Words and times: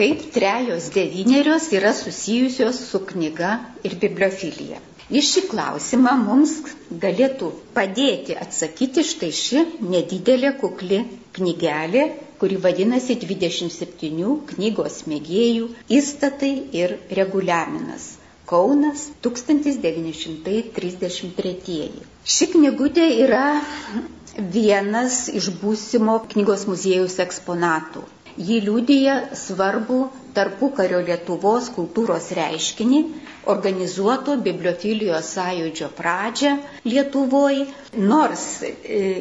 kaip 0.00 0.20
trejos 0.32 0.84
devynerios 0.94 1.64
yra 1.76 1.90
susijusios 1.96 2.76
su 2.90 2.98
knyga 3.12 3.50
ir 3.84 3.92
bibliofilija. 4.04 4.78
Į 5.10 5.20
šį 5.26 5.40
klausimą 5.50 6.12
mums 6.22 6.52
galėtų 7.02 7.48
padėti 7.76 8.36
atsakyti 8.44 9.02
štai 9.08 9.28
ši 9.38 9.60
nedidelė 9.94 10.50
kukli 10.62 11.00
knygelė, 11.38 12.04
kuri 12.40 12.56
vadinasi 12.66 13.14
27 13.24 14.30
knygos 14.52 14.96
mėgėjų 15.12 15.66
įstatai 15.98 16.52
ir 16.82 16.88
reguliaminas. 17.20 18.04
Kaunas 18.54 19.00
1933. 19.26 21.90
Ši 22.36 22.44
knygutė 22.54 23.06
yra 23.26 23.44
vienas 24.56 25.16
iš 25.42 25.46
būsimo 25.60 26.14
knygos 26.32 26.62
muziejaus 26.70 27.16
eksponatų. 27.26 28.02
Ji 28.38 28.60
liūdija 28.66 29.14
svarbu 29.36 30.00
tarpukario 30.36 31.00
Lietuvos 31.06 31.70
kultūros 31.74 32.30
reiškinį, 32.38 33.02
organizuoto 33.50 34.36
bibliofilijos 34.44 35.30
sąjūdžio 35.36 35.88
pradžią 35.96 36.56
Lietuvoje. 36.84 37.66
Nors 38.10 38.42
e, 38.62 38.70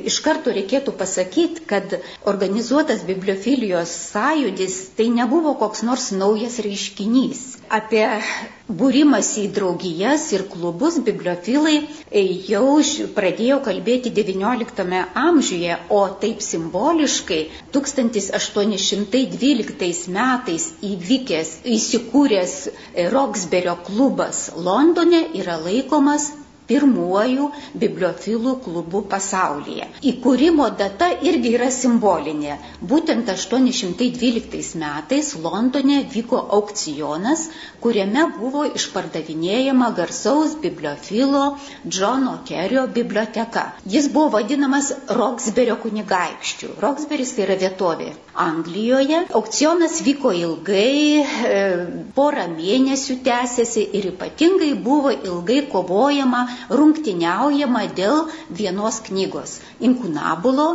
iš 0.05 0.19
karto 0.21 0.51
reikėtų 0.53 0.93
pasakyti, 0.99 1.63
kad 1.69 1.95
organizuotas 2.29 3.01
bibliofilijos 3.07 3.89
sąjūdis 4.11 4.75
tai 4.97 5.07
nebuvo 5.09 5.55
koks 5.57 5.81
nors 5.87 6.11
naujas 6.13 6.59
reiškinys. 6.61 7.41
Apie 7.69 8.05
būrimas 8.69 9.31
į 9.41 9.47
draugijas 9.57 10.27
ir 10.37 10.43
klubus 10.51 10.99
bibliofilai 11.05 11.77
jau 12.49 12.77
pradėjo 13.17 13.57
kalbėti 13.65 14.09
XIX 14.13 15.01
amžiuje, 15.17 15.73
o 15.89 16.01
taip 16.21 16.41
simboliškai 16.45 17.41
1812 17.73 20.13
metais 20.13 20.69
įvykęs, 20.99 21.49
įsikūręs 21.75 22.55
Roksberio 23.13 23.75
klubas 23.87 24.43
Londone 24.67 25.21
yra 25.41 25.55
laikomas 25.65 26.29
pirmuoju 26.69 27.49
bibliofilų 27.81 28.55
klubu 28.65 29.01
pasaulyje. 29.11 29.87
Įkūrimo 30.11 30.69
data 30.79 31.09
irgi 31.29 31.55
yra 31.57 31.69
simbolinė. 31.73 32.57
Būtent 32.91 33.29
812 33.33 34.77
metais 34.79 35.33
Londone 35.43 36.03
vyko 36.13 36.39
aukcionas, 36.59 37.47
kuriame 37.83 38.27
buvo 38.37 38.65
išpardavinėjama 38.79 39.91
garsaus 39.97 40.55
bibliofilo 40.63 41.43
Džono 41.87 42.37
Kerio 42.47 42.85
biblioteka. 42.99 43.65
Jis 43.89 44.09
buvo 44.13 44.35
vadinamas 44.37 44.91
Roksberio 45.19 45.79
kunigaikščių. 45.83 46.73
Roksberis 46.83 47.33
tai 47.35 47.45
yra 47.47 47.57
vietovė 47.63 48.11
Anglijoje. 48.39 49.25
Aukcionas 49.39 49.99
vyko 50.05 50.31
ilgai, 50.35 51.23
e, 51.23 51.59
porą 52.15 52.45
mėnesių 52.53 53.19
tęsiasi 53.25 53.85
ir 53.99 54.11
ypatingai 54.13 54.71
buvo 54.85 55.11
ilgai 55.11 55.61
kovojama 55.71 56.45
rungtiniaujama 56.69 57.83
dėl 57.99 58.25
vienos 58.61 58.99
knygos- 59.07 59.59
Inkunabulo, 59.89 60.67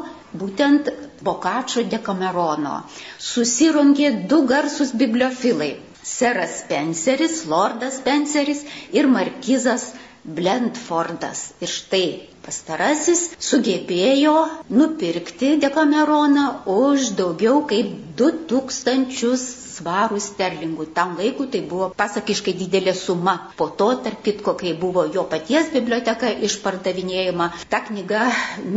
būtent 0.42 0.90
Bokačio 1.24 1.84
dekamerono. 1.94 2.74
Susirungė 3.18 4.10
du 4.32 4.42
garsus 4.52 4.92
bibliofilai- 5.02 5.70
Seras 6.14 6.58
Spenceris, 6.62 7.44
Lordas 7.52 7.98
Spenceris 8.00 8.64
ir 8.92 9.08
Markizas 9.16 9.92
Blendfordas. 10.24 11.52
Ir 11.60 11.68
štai 11.68 12.33
pastarasis 12.44 13.24
sugebėjo 13.48 14.34
nupirkti 14.80 15.54
dekameroną 15.66 16.46
už 16.78 17.10
daugiau 17.20 17.62
kaip 17.72 17.92
2000 18.22 19.64
svarų 19.74 20.18
sterlingų. 20.22 20.86
Tam 20.96 21.16
laikui 21.18 21.48
tai 21.54 21.60
buvo 21.70 21.88
pasakiškai 21.98 22.54
didelė 22.60 22.94
suma. 22.98 23.34
Po 23.58 23.68
to, 23.80 23.88
tarp 24.04 24.22
kitko, 24.26 24.54
kai 24.60 24.74
buvo 24.78 25.06
jo 25.16 25.24
paties 25.32 25.72
biblioteka 25.74 26.30
išpardavinėjama, 26.48 27.48
ta 27.72 27.82
knyga 27.88 28.28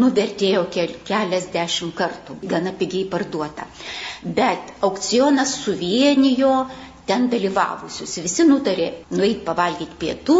nuvertėjo 0.02 0.66
keliasdešimt 0.74 1.96
kartų, 2.00 2.40
gana 2.54 2.74
pigiai 2.82 3.06
parduota. 3.14 3.68
Bet 4.40 4.74
aukcionas 4.90 5.54
suvienijo 5.64 6.54
ten 7.08 7.30
dalyvavusius. 7.32 8.18
Visi 8.26 8.44
nutarė 8.50 8.90
nueiti 9.16 9.46
pavalgyti 9.48 9.96
pietų, 10.02 10.40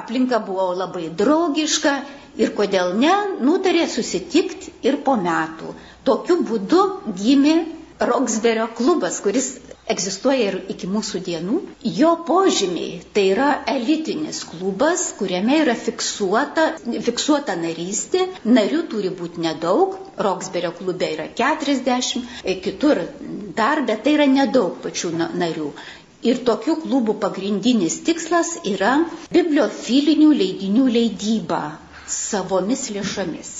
aplinka 0.00 0.38
buvo 0.46 0.70
labai 0.78 1.10
draugiška 1.22 1.98
ir 2.40 2.52
kodėl 2.56 2.94
ne, 3.00 3.14
nutarė 3.48 3.86
susitikti 3.90 4.74
ir 4.88 5.00
po 5.06 5.16
metų. 5.20 5.74
Tokiu 6.06 6.40
būdu 6.48 6.82
gimė 7.22 7.56
Roksberio 7.96 8.66
klubas, 8.76 9.22
kuris 9.24 9.54
egzistuoja 9.92 10.50
ir 10.50 10.56
iki 10.72 10.88
mūsų 10.90 11.20
dienų. 11.28 11.60
Jo 11.98 12.10
požymiai 12.28 12.98
tai 13.16 13.24
yra 13.32 13.48
elitinis 13.72 14.42
klubas, 14.50 15.06
kuriame 15.18 15.60
yra 15.62 15.76
fiksuota, 15.78 16.66
fiksuota 17.08 17.56
narystė. 17.60 18.26
Narių 18.58 18.82
turi 18.92 19.12
būti 19.20 19.44
nedaug. 19.46 19.96
Roksberio 20.28 20.74
klube 20.76 21.08
yra 21.14 21.28
40, 21.40 22.24
e, 22.44 22.58
kitur 22.66 23.00
dar, 23.56 23.84
bet 23.88 24.04
tai 24.04 24.16
yra 24.18 24.28
nedaug 24.34 24.76
pačių 24.84 25.14
narių. 25.22 25.70
Ir 26.26 26.44
tokių 26.48 26.76
klubų 26.82 27.16
pagrindinis 27.22 28.00
tikslas 28.06 28.56
yra 28.66 28.94
bibliofilinių 29.32 30.30
leidinių 30.42 30.86
leidyba 30.98 31.64
savomis 32.06 32.86
lėšomis. 32.94 33.50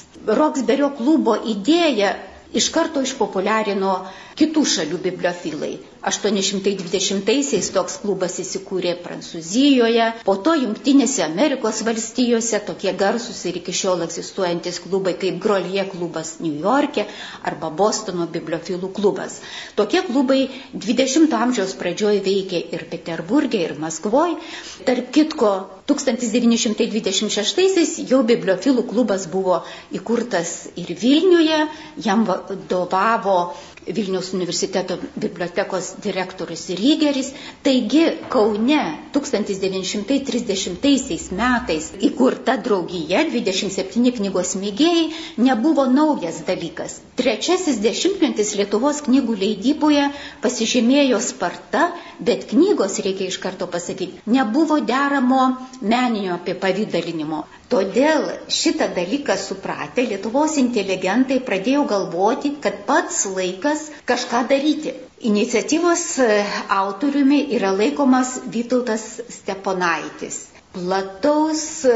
Roksberio 0.40 0.90
klubo 0.98 1.36
idėja 1.54 2.12
iš 2.54 2.68
karto 2.74 3.02
išpopuliarino 3.02 3.96
kitų 4.36 4.62
šalių 4.68 4.98
bibliofilai. 5.04 5.76
820-aisiais 6.06 7.70
toks 7.74 7.96
klubas 8.02 8.36
įsikūrė 8.38 8.92
Prancūzijoje, 9.02 10.04
po 10.28 10.36
to 10.46 10.52
Junktinėse 10.54 11.24
Amerikos 11.24 11.80
valstijose 11.86 12.60
tokie 12.68 12.92
garsus 13.00 13.40
ir 13.50 13.58
iki 13.58 13.72
šiol 13.74 14.04
egzistuojantis 14.06 14.78
klubai 14.84 15.16
kaip 15.18 15.40
Grolie 15.42 15.82
klubas 15.90 16.36
New 16.44 16.60
York'e 16.62 17.04
arba 17.50 17.72
Bostono 17.80 18.28
bibliofilų 18.36 18.92
klubas. 18.94 19.40
Tokie 19.74 20.04
klubai 20.06 20.44
20-ojo 20.74 21.40
amžiaus 21.46 21.74
pradžioje 21.80 22.20
veikė 22.28 22.60
ir 22.76 22.86
Peterburgė, 22.92 23.64
ir 23.66 23.74
Maskvoje. 23.82 24.38
Tarp 24.86 25.10
kitko, 25.16 25.52
1926-aisiais 25.90 27.92
jau 28.10 28.22
bibliofilų 28.26 28.82
klubas 28.90 29.26
buvo 29.30 29.60
įkurtas 29.94 30.68
ir 30.78 30.90
Vilniuje, 30.98 31.58
jam 32.02 32.24
dobavo 32.68 33.54
Vilniaus 33.86 34.32
universiteto 34.34 34.98
bibliotekos 35.14 35.92
direktorius 36.02 36.66
Rygeris. 36.80 37.28
Taigi 37.62 38.02
Kaune 38.32 38.80
1930 39.14 41.30
metais 41.40 41.86
įkurta 42.08 42.56
draugija 42.66 43.20
27 43.30 44.10
knygos 44.18 44.50
mėgėjai 44.62 45.04
nebuvo 45.48 45.84
naujas 45.98 46.36
dalykas. 46.48 46.92
Trečiasis 47.20 47.76
dešimtmetis 47.84 48.50
Lietuvos 48.58 48.98
knygų 49.06 49.34
leidyboje 49.42 50.04
pasižymėjo 50.42 51.18
sparta, 51.28 51.82
bet 52.20 52.48
knygos, 52.50 52.98
reikia 53.06 53.26
iš 53.30 53.38
karto 53.46 53.66
pasakyti, 53.76 54.18
nebuvo 54.26 54.80
deramo 54.90 55.44
meninio 55.80 56.34
apipavydalinimo. 56.40 57.44
Todėl 57.72 58.26
šitą 58.56 58.86
dalyką 58.96 59.34
supratę 59.44 60.02
Lietuvos 60.10 60.52
inteligentai 60.60 61.38
pradėjo 61.46 61.80
galvoti, 61.92 62.52
kad 62.66 62.76
pats 62.90 63.16
laikas 63.38 63.75
kažką 64.10 64.40
daryti. 64.50 64.92
Iniciatyvos 65.30 66.02
e, 66.18 66.44
autoriumi 66.78 67.38
yra 67.56 67.70
laikomas 67.72 68.34
Vytautas 68.54 69.04
Steponaitis. 69.36 70.36
Plataus 70.74 71.62
e, 71.84 71.94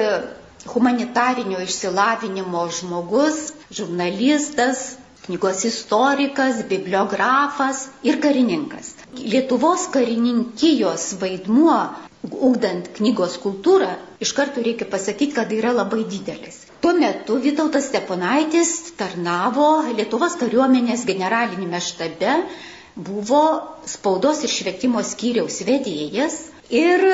humanitarinio 0.75 1.61
išsilavinimo 1.67 2.65
žmogus, 2.79 3.41
žurnalistas, 3.71 4.83
knygos 5.27 5.65
istorikas, 5.69 6.63
bibliografas 6.69 7.85
ir 8.03 8.21
karininkas. 8.25 8.95
Lietuvos 9.35 9.87
karininkijos 9.95 11.11
vaidmuo 11.21 11.79
ugdant 12.51 12.89
knygos 12.99 13.37
kultūrą, 13.45 13.93
iš 14.27 14.33
karto 14.41 14.65
reikia 14.65 14.89
pasakyti, 14.97 15.35
kad 15.39 15.53
yra 15.61 15.73
labai 15.77 16.05
didelis. 16.17 16.65
Tuo 16.81 16.93
metu 16.97 17.37
Vytautas 17.45 17.91
Steponaitis 17.91 18.71
tarnavo 18.97 19.67
Lietuvos 19.97 20.37
kariuomenės 20.41 21.03
generalinėme 21.11 21.81
štabe, 21.85 22.37
buvo 23.09 23.43
spaudos 23.93 24.41
ir 24.47 24.53
švietimo 24.55 25.03
skyriaus 25.05 25.61
vedėjas 25.69 26.39
ir 26.73 27.05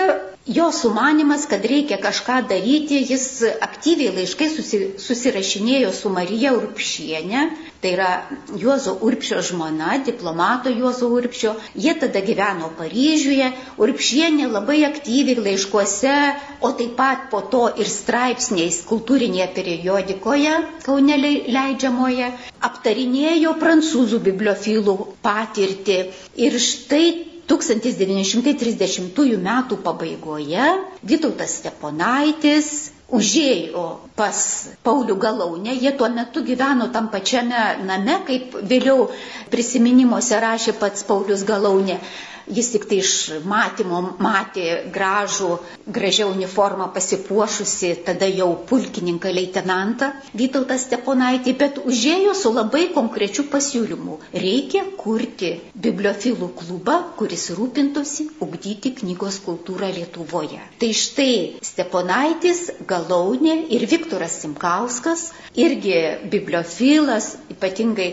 jo 0.46 0.68
sumanimas, 0.72 1.48
kad 1.50 1.64
reikia 1.66 1.98
kažką 1.98 2.36
daryti, 2.52 3.00
jis 3.10 3.26
aktyviai 3.66 4.14
laiškai 4.20 4.48
susi, 4.54 4.80
susirašinėjo 5.02 5.90
su 5.98 6.12
Marija 6.14 6.52
Urpšienė, 6.60 7.42
tai 7.80 7.92
yra 7.96 8.10
Juozo 8.56 8.96
Urpšio 9.08 9.42
žmona, 9.48 9.98
diplomato 10.06 10.72
Juozo 10.72 11.08
Urpšio. 11.12 11.54
Jie 11.74 11.94
tada 12.00 12.22
gyveno 12.24 12.70
Paryžiuje, 12.78 13.50
Urpšienė 13.82 14.48
labai 14.52 14.78
aktyviai 14.88 15.44
laiškuose, 15.48 16.16
o 16.60 16.72
taip 16.80 16.96
pat 16.98 17.28
po 17.32 17.42
to 17.52 17.66
ir 17.76 17.88
straipsniais 17.90 18.80
kultūrinėje 18.88 19.48
periodikoje 19.58 20.56
Kaune 20.86 21.16
leidžiamoje 21.22 22.32
aptarinėjo 22.70 23.54
prancūzų 23.62 24.20
bibliofilų 24.30 24.96
patirtį. 25.26 25.98
Ir 26.46 26.58
štai 26.62 27.06
1930 27.46 29.38
m. 29.38 29.50
pabaigoje 29.84 30.66
Vytautas 31.06 31.60
Steponaitis 31.60 32.95
užėjo 33.14 33.82
pas 34.18 34.38
Paulių 34.86 35.14
Galaunę, 35.22 35.74
jie 35.78 35.92
tuo 35.98 36.08
metu 36.10 36.42
gyveno 36.46 36.88
tam 36.94 37.06
pačiame 37.12 37.60
name, 37.86 38.16
kaip 38.26 38.56
vėliau 38.72 39.08
prisiminimuose 39.52 40.40
rašė 40.42 40.74
pats 40.80 41.06
Paulius 41.06 41.44
Galaunė. 41.46 42.00
Jis 42.46 42.68
tik 42.70 42.84
tai 42.86 43.00
iš 43.02 43.12
matymo 43.42 43.98
matė 44.22 44.66
gražų, 44.94 45.48
gražią 45.96 46.28
uniformą 46.30 46.86
pasipuošusi, 46.94 47.88
tada 48.06 48.28
jau 48.30 48.52
pulkininką 48.70 49.32
leitenantą 49.34 50.12
Vytautą 50.38 50.76
Steponaitį, 50.78 51.54
bet 51.58 51.80
užėjo 51.82 52.34
su 52.38 52.52
labai 52.54 52.84
konkrečiu 52.94 53.48
pasiūlymu. 53.50 54.20
Reikia 54.44 54.84
kurti 55.00 55.50
bibliofilų 55.74 56.50
klubą, 56.60 57.00
kuris 57.18 57.48
rūpintųsi 57.58 58.28
ugdyti 58.46 58.94
knygos 59.00 59.40
kultūrą 59.46 59.90
Lietuvoje. 59.96 60.62
Tai 60.78 60.92
štai 61.02 61.58
Steponaitis, 61.66 62.62
Galaunė 62.86 63.58
ir 63.74 63.88
Viktoras 63.90 64.38
Simkauskas, 64.44 65.32
irgi 65.58 65.98
bibliofilas, 66.30 67.32
ypatingai 67.56 68.08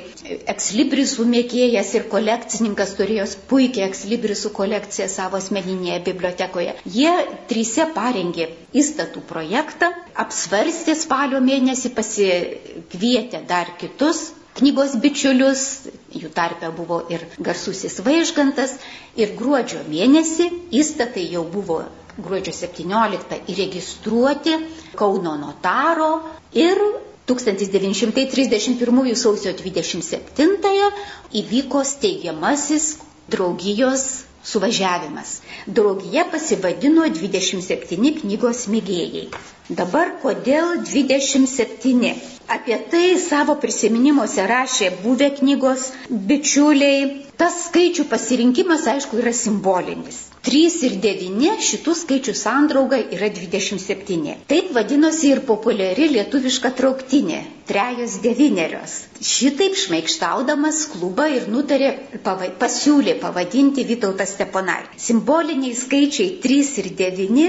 ekslibrisų 0.55 1.29
mėgėjas 1.35 1.93
ir 1.99 2.09
kolekcininkas 2.09 2.97
turėjo 2.97 3.29
puikiai 3.51 3.85
ekslibrisų 3.91 4.22
Librisų 4.23 4.49
kolekciją 4.55 5.05
savo 5.11 5.35
asmeninėje 5.41 5.97
bibliotekoje. 6.05 6.73
Jie 6.97 7.11
tryse 7.49 7.83
parengė 7.95 8.45
įstatų 8.81 9.19
projektą, 9.31 9.89
apsvarstė 10.23 10.95
spalio 10.95 11.41
mėnesį, 11.43 11.91
pasikvietė 11.97 13.41
dar 13.49 13.73
kitus 13.81 14.21
knygos 14.61 14.93
bičiulius, 15.03 15.65
jų 16.21 16.31
tarpe 16.37 16.69
buvo 16.77 17.01
ir 17.11 17.25
garsusis 17.49 17.99
vaižgantas, 18.07 18.77
ir 19.19 19.35
gruodžio 19.41 19.83
mėnesį 19.91 20.47
įstatai 20.79 21.25
jau 21.35 21.43
buvo 21.57 21.81
gruodžio 22.23 22.53
17 22.61 23.41
įregistruoti 23.55 24.55
Kauno 25.03 25.35
notaro 25.43 26.09
ir 26.63 26.79
1931 27.27 29.15
sausio 29.25 29.51
27 29.51 30.91
įvyko 31.43 31.83
steigiamasis 31.91 32.93
draugijos 33.33 34.05
suvažiavimas. 34.43 35.33
Draugija 35.79 36.25
pasivadino 36.31 37.05
27 37.19 38.13
knygos 38.21 38.65
mėgėjai. 38.73 39.25
Dabar 39.81 40.11
kodėl 40.23 40.73
27? 40.89 42.13
Apie 42.47 42.77
tai 42.91 43.15
savo 43.19 43.55
prisiminimuose 43.61 44.43
rašė 44.49 44.89
buvę 45.03 45.29
knygos 45.39 45.87
bičiuliai. 46.31 47.03
Tas 47.39 47.55
skaičių 47.67 48.03
pasirinkimas, 48.11 48.83
aišku, 48.91 49.17
yra 49.23 49.31
simbolinis. 49.33 50.19
3 50.43 50.59
ir 50.87 50.95
9 51.03 51.61
šitų 51.65 51.93
skaičių 51.97 52.33
sandrauga 52.35 52.97
yra 53.17 53.29
27. 53.37 54.33
Taip 54.51 54.73
vadinosi 54.75 55.29
ir 55.31 55.39
populiari 55.47 56.09
lietuviška 56.11 56.71
trauktinė- 56.79 57.39
trejos 57.71 58.17
devynerios. 58.25 58.97
Šitaip 59.31 59.79
šmaikštaudamas 59.85 60.81
klubą 60.95 61.29
ir 61.37 61.47
nutarė, 61.55 61.93
pava, 62.27 62.51
pasiūlė 62.65 63.15
pavadinti 63.23 63.87
Vytautą 63.93 64.27
Steponai. 64.33 64.81
Simboliniai 65.07 65.73
skaičiai 65.85 66.29
3 66.47 66.77
ir 66.83 66.91
9 67.03 67.47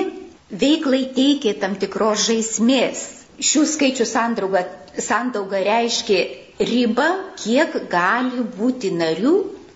veiklai 0.64 1.02
teikė 1.19 1.58
tam 1.61 1.75
tikros 1.85 2.29
žaismės. 2.31 3.05
Šių 3.42 3.64
skaičių 3.66 4.06
sandrauga, 4.06 4.64
sandauga 5.02 5.58
reiškia 5.66 6.20
ribą, 6.70 7.06
kiek 7.42 7.75
gali 7.90 8.44
būti 8.58 8.92
narių 8.94 9.34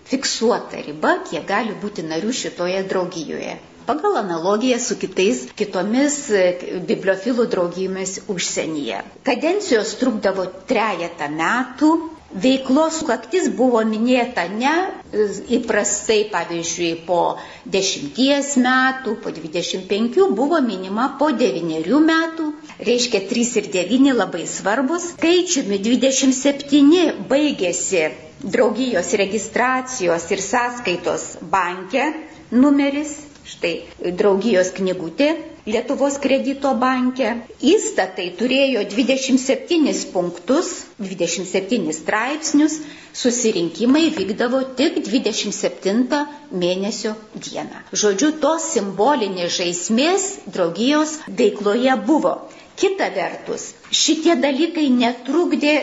fiksuota 0.09 0.79
riba, 0.85 1.17
kiek 1.29 1.43
gali 1.49 1.75
būti 1.81 2.05
narių 2.11 2.31
šitoje 2.43 2.83
draugijoje. 2.91 3.57
Pagal 3.89 4.19
analogiją 4.21 4.77
su 4.79 4.95
kitais 5.01 5.41
kitomis 5.57 6.15
e, 6.29 6.43
bibliofilų 6.89 7.47
draugijomis 7.49 8.19
užsienyje. 8.29 8.99
Kadencijos 9.25 9.95
trukdavo 10.01 10.45
trejata 10.69 11.27
metų, 11.33 11.89
Veiklos 12.29 12.99
sukaktis 13.01 13.47
buvo 13.57 13.79
minėta 13.89 14.43
ne 14.53 14.69
e, 14.69 15.23
įprastai, 15.57 16.19
pavyzdžiui, 16.29 16.91
po 17.07 17.21
10 17.65 18.59
metų, 18.65 19.15
po 19.23 19.33
25 19.33 20.19
buvo 20.37 20.59
minima 20.61 21.07
po 21.17 21.31
9 21.33 21.89
metų, 22.05 22.51
reiškia 22.85 23.23
3 23.31 23.47
ir 23.63 23.69
9 23.77 24.13
labai 24.19 24.45
svarbus. 24.47 25.09
Skaičiumi 25.15 25.81
27 25.81 27.25
baigėsi 27.33 28.05
draugijos 28.45 29.09
registracijos 29.23 30.29
ir 30.31 30.45
sąskaitos 30.45 31.25
banke 31.57 32.11
numeris, 32.53 33.17
štai 33.49 33.73
draugijos 34.21 34.69
knygutė 34.77 35.33
Lietuvos 35.69 36.15
kredito 36.23 36.71
banke. 36.81 37.29
Įstatai 37.71 38.25
turėjo 38.39 38.81
27 38.93 39.91
punktus, 40.13 40.69
27 41.03 41.93
straipsnius, 41.97 42.77
susirinkimai 43.21 44.05
vykdavo 44.17 44.61
tik 44.79 44.97
27 45.05 46.23
mėnesio 46.63 47.13
dieną. 47.47 47.83
Žodžiu, 48.03 48.31
tos 48.45 48.69
simbolinės 48.73 49.57
žaismės 49.59 50.27
draugijos 50.57 51.17
veikloje 51.41 51.95
buvo. 52.09 52.33
Kita 52.79 53.09
vertus, 53.19 53.69
šitie 54.01 54.37
dalykai 54.39 54.87
netrukdė 54.97 55.75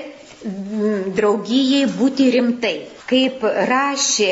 draugijai 1.17 1.85
būti 1.99 2.31
rimtai. 2.39 2.77
Kaip 3.07 3.45
rašė 3.71 4.31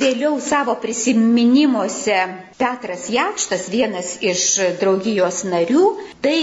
vėliau 0.00 0.34
savo 0.46 0.74
prisiminimuose 0.82 2.16
Petras 2.58 3.06
Jakštas, 3.14 3.62
vienas 3.72 4.10
iš 4.32 4.42
draugijos 4.82 5.38
narių, 5.48 5.84
tai 6.26 6.36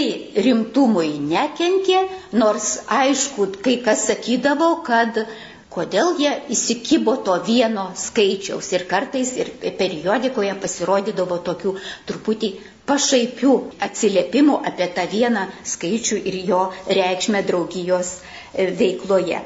rimtumui 0.46 1.12
nekenkė, 1.28 2.00
nors 2.42 2.72
aišku, 2.98 3.46
kai 3.62 3.76
kas 3.86 4.02
sakydavo, 4.10 4.72
kad 4.88 5.22
kodėl 5.76 6.10
jie 6.18 6.34
įsikibo 6.56 7.14
to 7.28 7.38
vieno 7.46 7.86
skaičiaus 8.06 8.72
ir 8.74 8.88
kartais 8.90 9.30
ir 9.38 9.54
periodikoje 9.78 10.58
pasirodydavo 10.66 11.38
tokių 11.50 11.76
truputį 12.10 12.52
pašaipių 12.90 13.54
atsiliepimų 13.88 14.58
apie 14.72 14.90
tą 14.98 15.06
vieną 15.14 15.46
skaičių 15.76 16.20
ir 16.32 16.42
jo 16.50 16.62
reikšmę 16.90 17.46
draugijos 17.52 18.16
veikloje. 18.82 19.44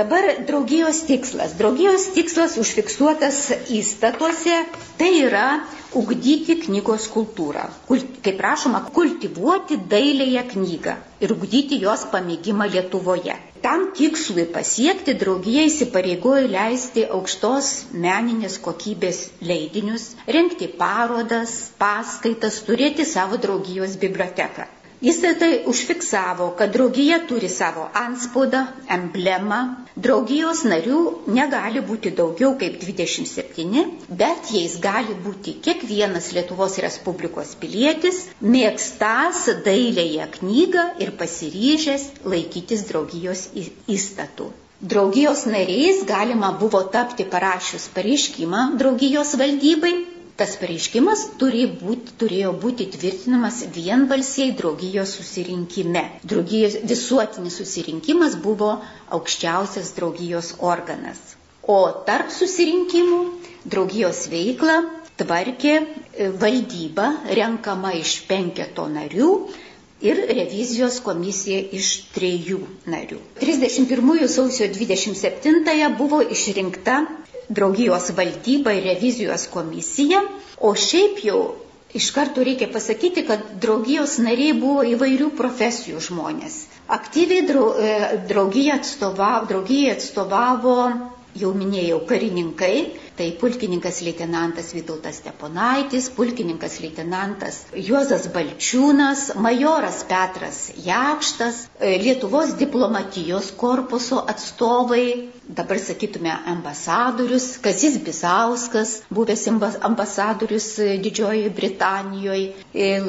Dabar 0.00 0.24
draugijos 0.48 1.02
tikslas. 1.04 1.50
Draugijos 1.60 2.06
tikslas 2.16 2.54
užfiksuotas 2.62 3.40
įstatuose, 3.78 4.54
tai 4.96 5.10
yra 5.26 5.42
ugdyti 6.00 6.56
knygos 6.62 7.04
kultūrą. 7.16 7.66
Kaip 7.90 8.38
prašoma, 8.38 8.80
kultivuoti 8.96 9.76
dailėje 9.92 10.46
knygą 10.54 10.94
ir 11.26 11.36
ugdyti 11.36 11.82
jos 11.84 12.06
pamėgimą 12.14 12.70
Lietuvoje. 12.78 13.36
Tam 13.66 13.90
tikslui 14.00 14.48
pasiekti 14.56 15.18
draugija 15.24 15.68
įsipareigojo 15.68 16.48
leisti 16.56 17.04
aukštos 17.20 17.70
meninės 18.06 18.56
kokybės 18.68 19.22
leidinius, 19.52 20.14
renkti 20.38 20.72
parodas, 20.80 21.58
paskaitas, 21.84 22.62
turėti 22.70 23.04
savo 23.16 23.36
draugijos 23.44 24.00
biblioteką. 24.06 24.70
Jis 25.00 25.18
tai 25.40 25.62
užfiksavo, 25.72 26.46
kad 26.58 26.72
draugija 26.72 27.18
turi 27.28 27.48
savo 27.48 27.86
anspaudą, 28.00 28.60
emblemą. 28.96 29.60
Draugijos 30.06 30.60
narių 30.72 30.98
negali 31.36 31.80
būti 31.90 32.12
daugiau 32.18 32.50
kaip 32.60 32.76
27, 32.82 33.86
bet 34.22 34.52
jais 34.56 34.74
gali 34.84 35.16
būti 35.24 35.54
kiekvienas 35.66 36.28
Lietuvos 36.36 36.76
Respublikos 36.84 37.54
pilietis, 37.62 38.20
mėgstas 38.56 39.42
dailėje 39.70 40.28
knygą 40.36 40.86
ir 41.06 41.14
pasiryžęs 41.22 42.06
laikytis 42.34 42.84
draugijos 42.92 43.48
įstatų. 43.96 44.52
Draugijos 44.92 45.46
nariais 45.54 46.04
galima 46.12 46.52
buvo 46.60 46.84
tapti 46.98 47.24
parašius 47.36 47.88
pareiškimą 47.96 48.68
draugijos 48.80 49.32
valdybai 49.40 49.96
Tas 50.38 50.54
pareiškimas 50.60 51.22
turi 51.40 51.64
būti, 51.80 52.14
turėjo 52.20 52.52
būti 52.62 52.86
tvirtinamas 52.94 53.58
vienbalsiai 53.74 54.52
draugijos 54.60 55.12
susirinkime. 55.18 56.02
Draugijos 56.32 56.78
visuotinis 56.92 57.58
susirinkimas 57.60 58.36
buvo 58.46 58.70
aukščiausias 59.18 59.92
draugijos 59.98 60.54
organas. 60.72 61.20
O 61.68 61.80
tarp 62.08 62.32
susirinkimų 62.34 63.20
draugijos 63.74 64.24
veiklą 64.32 64.78
tvarkė 65.20 65.74
e, 65.76 66.30
valdyba 66.44 67.08
renkama 67.36 67.92
iš 68.00 68.14
penketo 68.30 68.86
narių 68.94 69.28
ir 70.10 70.20
revizijos 70.32 70.96
komisija 71.04 71.60
iš 71.76 71.90
trejų 72.14 72.60
narių. 72.94 73.18
31 73.42 74.28
sausio 74.32 74.68
27 74.72 75.90
buvo 75.98 76.22
išrinkta 76.36 77.02
draugijos 77.50 78.12
valdyba 78.16 78.76
ir 78.78 78.86
revizijos 78.92 79.48
komisija, 79.52 80.22
o 80.60 80.74
šiaip 80.78 81.24
jau 81.26 81.42
Iš 81.94 82.10
karto 82.14 82.42
reikia 82.46 82.68
pasakyti, 82.72 83.24
kad 83.26 83.40
draugijos 83.62 84.12
nariai 84.22 84.52
buvo 84.54 84.84
įvairių 84.86 85.32
profesijų 85.38 85.98
žmonės. 86.04 86.58
Aktyviai 86.96 87.40
e, 87.42 87.94
draugijai 88.30 88.76
atstovavo, 88.76 89.48
draugijai 89.50 89.96
atstovavo, 89.96 90.76
jau 91.40 91.50
minėjau, 91.54 91.98
karininkai, 92.06 92.76
tai 93.18 93.26
pulkininkas 93.40 93.98
leitenantas 94.06 94.70
Vytautas 94.74 95.18
Steponaitis, 95.18 96.06
pulkininkas 96.14 96.78
leitenantas 96.84 97.60
Juozas 97.74 98.30
Balčiūnas, 98.36 99.26
majoras 99.48 100.04
Petras 100.12 100.62
Jakštas, 100.86 101.64
e, 101.80 101.96
Lietuvos 102.04 102.54
diplomatijos 102.62 103.50
korpuso 103.64 104.22
atstovai, 104.30 105.06
dabar 105.58 105.78
sakytume 105.82 106.32
ambasadorius, 106.54 107.58
Kazis 107.64 107.98
Bizauskas, 108.06 109.02
buvęs 109.10 109.46
ambasadorius 109.90 110.68
Didžiojoje 111.02 111.50
Britanijoje, 111.50 112.54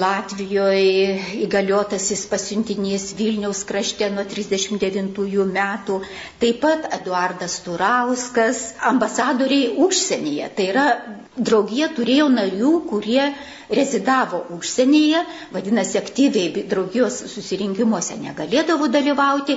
Latvijoje, 0.02 1.20
įgaliotasis 1.46 2.26
pasiuntinys 2.32 3.12
Vilniaus 3.20 3.64
krašte 3.70 4.10
nuo 4.12 4.26
39 4.26 5.46
metų, 5.52 6.02
taip 6.42 6.62
pat 6.66 6.90
Eduardas 7.00 7.60
Turauskas, 7.66 8.66
ambasadoriai 8.92 9.76
už 9.78 9.92
užsienyje. 10.02 10.50
Tai 10.56 10.68
yra, 10.72 10.86
draugija 11.38 11.90
turėjo 11.96 12.28
narių, 12.32 12.72
kurie 12.90 13.24
rezidavo 13.72 14.42
užsienyje, 14.58 15.22
vadinasi, 15.54 15.98
aktyviai 16.02 16.66
draugijos 16.68 17.22
susirinkimuose 17.32 18.18
negalėdavo 18.20 18.90
dalyvauti, 18.92 19.56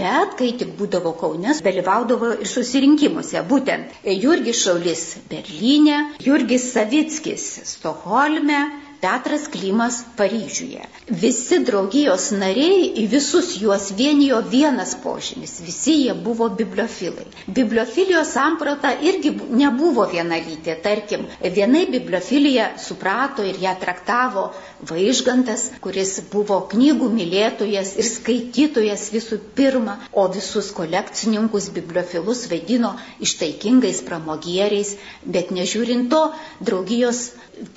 bet 0.00 0.34
kai 0.40 0.50
tik 0.58 0.74
būdavo 0.78 1.12
Kaunės, 1.20 1.62
dalyvaudavo 1.62 2.13
ir 2.14 2.48
susirinkimuose. 2.48 3.42
Būtent 3.50 3.94
Jurgis 4.04 4.62
Šaulis 4.64 5.04
Berlyne, 5.30 5.98
Jurgis 6.24 6.70
Savickis 6.72 7.46
Stokholme, 7.74 8.60
Petras 9.04 9.48
Klimas 9.52 9.98
Paryžiuje. 10.16 10.80
Visi 11.22 11.58
draugijos 11.60 12.30
nariai, 12.32 13.06
visus 13.14 13.50
juos 13.60 13.90
vienijo 13.98 14.38
vienas 14.40 14.94
požymis, 15.02 15.58
visi 15.66 15.92
jie 15.98 16.14
buvo 16.14 16.48
bibliofilai. 16.48 17.26
Bibliofilijos 17.58 18.32
samprata 18.32 18.94
irgi 19.10 19.34
nebuvo 19.60 20.06
vienalytė, 20.14 20.78
tarkim, 20.86 21.26
vienai 21.58 21.84
bibliofiliją 21.92 22.70
suprato 22.86 23.44
ir 23.44 23.60
ją 23.66 23.74
traktavo 23.84 24.46
Vaižgantas, 24.88 25.68
kuris 25.84 26.16
buvo 26.32 26.58
knygų 26.72 27.06
mylėtojas 27.18 27.92
ir 28.00 28.08
skaitytojas 28.08 29.04
visų 29.14 29.38
pirma, 29.56 29.94
o 30.12 30.26
visus 30.32 30.72
kolekcininkus 30.76 31.70
bibliofilus 31.76 32.42
vaidino 32.50 32.90
ištaikingais 33.28 34.02
pramogieriais, 34.08 34.96
bet 35.24 35.52
nežiūrint 35.60 36.10
to, 36.12 36.24
draugijos 36.60 37.22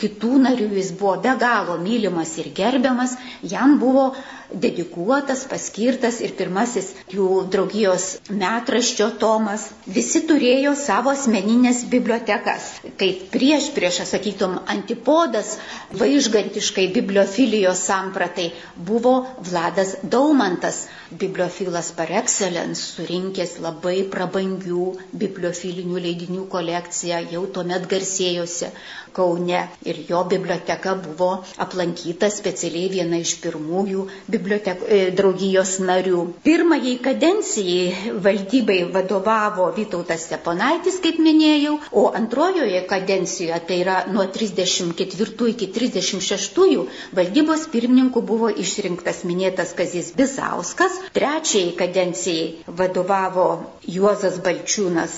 kitų 0.01 0.37
narių 0.45 0.67
jis 0.77 0.91
buvo 0.99 1.15
be 1.25 1.33
galo 1.43 1.77
mylimas 1.81 2.33
ir 2.41 2.49
gerbiamas, 2.59 3.15
jam 3.53 3.77
buvo 3.81 4.07
dedikuotas, 4.51 5.43
paskirtas 5.49 6.19
ir 6.23 6.33
pirmasis 6.37 6.91
jų 7.11 7.27
draugijos 7.53 8.05
metraščio 8.29 9.09
tomas. 9.21 9.67
Visi 9.97 10.21
turėjo 10.29 10.73
savo 10.79 11.11
asmeninės 11.13 11.83
bibliotekas. 11.91 12.69
Kaip 13.01 13.27
prieš 13.33 13.69
priešą, 13.75 14.07
sakytum, 14.11 14.57
antipodas 14.75 15.55
vaižgantiškai 15.99 16.87
bibliofilijos 16.95 17.83
sampratai 17.89 18.49
buvo 18.89 19.17
Vladas 19.49 19.97
Daumantas, 20.03 20.85
bibliofilas 21.11 21.91
par 21.95 22.11
excellence, 22.21 22.81
surinkęs 22.97 23.57
labai 23.63 24.01
prabangių 24.11 24.85
bibliofilinių 25.23 26.01
leidinių 26.07 26.47
kolekciją, 26.51 27.21
jau 27.33 27.43
tuomet 27.57 27.87
garsėjosi 27.93 28.71
Kaune. 29.17 29.61
Ir 29.89 30.01
jo 30.09 30.19
biblioteka 30.29 30.93
buvo 31.05 31.29
aplankyta 31.65 32.29
specialiai 32.33 32.91
viena 32.91 33.17
iš 33.23 33.31
pirmųjų 33.41 34.03
bibliotek, 34.37 34.83
e, 34.87 34.99
draugijos 35.17 35.75
narių. 35.83 36.23
Pirmajai 36.45 36.95
kadencijai 37.03 38.13
valdybai 38.23 38.79
vadovavo 38.93 39.69
Vytautas 39.77 40.25
Steponaitis, 40.27 40.99
kaip 41.03 41.19
minėjau, 41.27 41.77
o 41.91 42.07
antrojoje 42.21 42.83
kadencijoje, 42.89 43.59
tai 43.67 43.81
yra 43.83 43.97
nuo 44.13 44.25
34 44.37 45.51
iki 45.53 45.67
36 45.75 46.85
valdybos 47.17 47.67
pirmininku 47.71 48.21
buvo 48.21 48.49
išrinktas 48.49 49.23
minėtas 49.27 49.73
Kazis 49.77 50.11
Bizauskas. 50.17 50.97
Trečiajai 51.15 51.73
kadencijai 51.79 52.47
vadovavo 52.79 53.47
Juozas 53.87 54.39
Balčiūnas, 54.43 55.13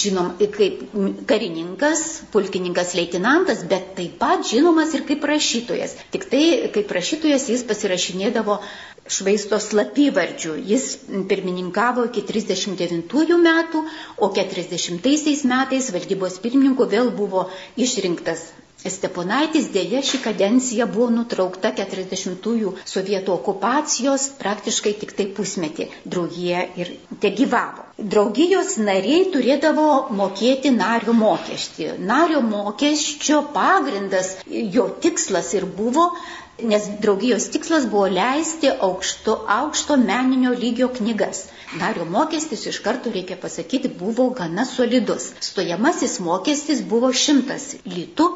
žinom, 0.00 0.32
kaip 0.54 0.80
karininkas, 1.28 2.04
pulkininkas 2.32 2.94
leitenantas, 2.96 3.64
bet 3.68 3.92
taip 3.98 4.16
pat 4.22 4.46
žinomas 4.48 4.94
ir 4.96 5.04
kaip 5.08 5.24
rašytojas. 5.28 5.96
Tik 6.14 6.24
tai 6.32 6.44
kaip 6.74 6.90
rašytojas 6.96 7.48
jis 7.52 7.64
pasirašinėdavo 7.68 8.47
savo 8.48 8.60
švaisto 9.16 9.58
slapyvardžių. 9.64 10.54
Jis 10.70 10.86
pirmininkavo 11.30 12.04
iki 12.08 12.24
39 12.30 13.38
metų, 13.44 13.84
o 14.24 14.30
40 14.40 15.48
metais 15.54 15.90
valdybos 15.98 16.40
pirmininku 16.46 16.88
vėl 16.96 17.12
buvo 17.22 17.48
išrinktas 17.86 18.48
Steponaitis 18.86 19.64
dėja 19.74 20.00
ši 20.06 20.18
kadencija 20.24 20.84
buvo 20.86 21.08
nutraukta 21.10 21.72
40-ųjų 21.78 22.74
sovietų 22.90 23.32
okupacijos 23.34 24.26
praktiškai 24.42 24.92
tik 25.00 25.14
tai 25.18 25.26
pusmetį. 25.38 25.88
Draugija 26.14 26.60
ir 26.82 26.92
te 27.24 27.32
gyvavo. 27.40 27.88
Draugijos 28.14 28.76
nariai 28.88 29.24
turėdavo 29.34 29.88
mokėti 30.20 30.70
nario 30.76 31.16
mokestį. 31.24 31.90
Nario 32.12 32.44
mokesčio 32.52 33.40
pagrindas, 33.58 34.36
jo 34.78 34.86
tikslas 35.06 35.50
ir 35.58 35.66
buvo 35.80 36.12
nes 36.62 36.88
draugijos 37.00 37.48
tikslas 37.54 37.86
buvo 37.90 38.06
leisti 38.08 38.70
aukšto, 38.80 39.36
aukšto 39.48 39.96
meninio 39.96 40.50
lygio 40.50 40.88
knygas. 40.88 41.44
Nario 41.80 42.04
mokestis 42.04 42.66
iš 42.66 42.78
karto 42.78 43.10
reikia 43.14 43.36
pasakyti 43.36 43.88
buvo 44.00 44.30
gana 44.30 44.64
solidus. 44.64 45.30
Stojamasis 45.40 46.18
mokestis 46.20 46.82
buvo 46.82 47.12
šimtas 47.12 47.74
litų 47.86 48.28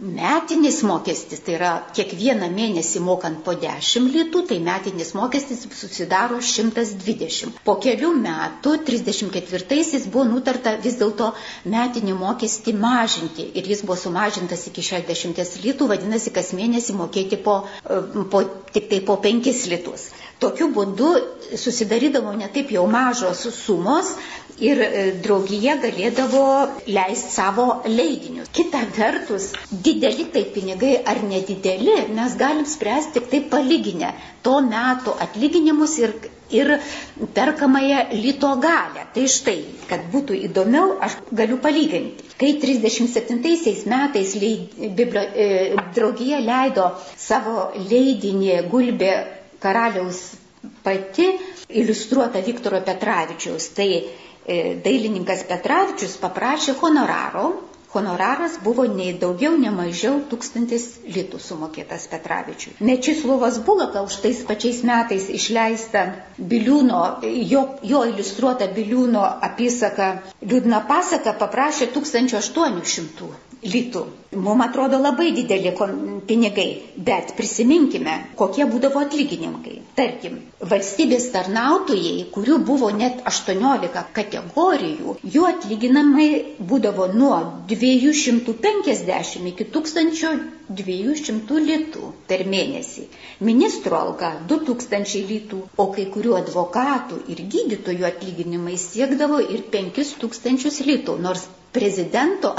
Metinis 0.00 0.80
mokestis, 0.88 1.42
tai 1.44 1.52
yra 1.58 1.70
kiekvieną 1.92 2.46
mėnesį 2.50 3.02
mokant 3.04 3.42
po 3.44 3.52
10 3.64 4.06
litų, 4.14 4.40
tai 4.48 4.56
metinis 4.64 5.10
mokestis 5.12 5.66
susidaro 5.68 6.38
120. 6.40 7.60
Po 7.66 7.74
kelių 7.76 8.14
metų, 8.22 8.72
34-aisiais, 8.88 10.08
buvo 10.08 10.24
nutarta 10.30 10.72
vis 10.80 10.96
dėlto 10.96 11.28
metinį 11.74 12.16
mokestį 12.22 12.74
mažinti 12.86 13.46
ir 13.52 13.68
jis 13.68 13.84
buvo 13.84 13.98
sumažintas 14.00 14.64
iki 14.72 14.80
60 14.88 15.60
litų, 15.66 15.90
vadinasi, 15.92 16.32
kas 16.32 16.54
mėnesį 16.56 16.96
mokėti 16.96 17.42
po, 17.44 17.60
po, 18.32 18.42
tik 18.72 18.88
tai 18.88 19.04
po 19.04 19.20
5 19.28 19.52
litus. 19.74 20.08
Tokiu 20.42 20.72
būdu 20.74 21.12
susidarydavo 21.54 22.32
ne 22.40 22.48
taip 22.50 22.72
jau 22.74 22.88
mažos 22.90 23.44
sumos 23.60 24.16
ir 24.60 24.80
e, 24.82 25.04
draugija 25.24 25.76
galėdavo 25.82 26.42
leisti 26.86 27.32
savo 27.34 27.66
leidinius. 27.86 28.50
Kita 28.58 28.82
vertus, 28.96 29.50
dideli 29.70 30.26
tai 30.34 30.44
pinigai 30.54 30.94
ar 31.12 31.22
nedideli, 31.30 31.96
mes 32.18 32.36
galim 32.40 32.66
spręsti 32.68 33.14
tik 33.20 33.30
tai 33.32 33.40
palyginę 33.54 34.12
to 34.42 34.60
meto 34.66 35.14
atlyginimus 35.26 35.96
ir, 36.02 36.12
ir 36.50 36.72
perkamąją 37.34 38.02
lito 38.24 38.50
galę. 38.64 39.06
Tai 39.14 39.26
štai, 39.36 39.58
kad 39.90 40.08
būtų 40.12 40.36
įdomiau, 40.48 40.96
aš 41.06 41.16
galiu 41.32 41.58
palyginti. 41.62 42.28
Kai 42.40 42.54
37 42.62 43.38
metais 43.92 44.34
leid, 44.42 44.76
biblio, 44.98 45.22
e, 45.22 45.48
draugija 45.94 46.40
leido 46.42 46.90
savo 47.16 47.70
leidinį 47.90 48.62
Gulbė 48.72 49.12
karaliaus 49.62 50.22
pati 50.82 51.28
iliustruota 51.68 52.42
Viktoro 52.46 52.80
Petravičiaus. 52.86 53.68
Tai 53.76 53.88
dailininkas 54.46 55.44
Petravičius 55.50 56.16
paprašė 56.22 56.74
honoraro. 56.80 57.52
Honoraras 57.92 58.54
buvo 58.64 58.86
nei 58.88 59.12
daugiau, 59.20 59.52
nei 59.60 59.68
mažiau 59.68 60.22
tūkstantis 60.30 60.84
litų 61.12 61.36
sumokėtas 61.46 62.06
Petravičiui. 62.08 62.72
Mečislovas 62.88 63.58
Bulaka 63.66 64.00
už 64.06 64.16
tais 64.24 64.40
pačiais 64.48 64.80
metais 64.88 65.28
išleista 65.28 66.06
Biliūno, 66.38 67.02
jo, 67.52 67.66
jo 67.84 68.00
iliustruota 68.08 68.70
Biliūno 68.72 69.26
apysaka 69.50 70.08
Liūdna 70.40 70.80
pasaka 70.88 71.36
paprašė 71.44 71.92
1800 71.92 73.28
litų. 73.76 74.06
Mums 74.34 74.64
atrodo 74.64 74.96
labai 74.98 75.32
dideli 75.36 75.70
pinigai, 76.26 76.70
bet 77.08 77.34
prisiminkime, 77.36 78.14
kokie 78.36 78.64
būdavo 78.70 79.02
atlyginimai. 79.04 79.74
Tarkim, 79.98 80.38
valstybės 80.70 81.26
tarnautojai, 81.34 82.24
kurių 82.36 82.56
buvo 82.70 82.88
net 83.00 83.20
18 83.28 84.04
kategorijų, 84.18 85.16
jų 85.36 85.42
atlyginamai 85.50 86.28
būdavo 86.72 87.10
nuo 87.12 87.36
250 87.74 89.52
iki 89.52 89.68
1200 89.76 91.62
litų 91.68 92.12
per 92.32 92.48
mėnesį. 92.56 93.04
Ministro 93.52 94.00
alga 94.00 94.30
2000 94.54 95.26
litų, 95.32 95.60
o 95.76 95.90
kai 95.92 96.08
kurių 96.16 96.32
advokatų 96.40 97.20
ir 97.34 97.38
gydytojų 97.56 98.04
atlyginimai 98.14 98.76
siekdavo 98.80 99.38
ir 99.44 99.60
5000 99.76 100.88
litų, 100.88 101.20
nors 101.28 101.44
prezidento 101.72 102.52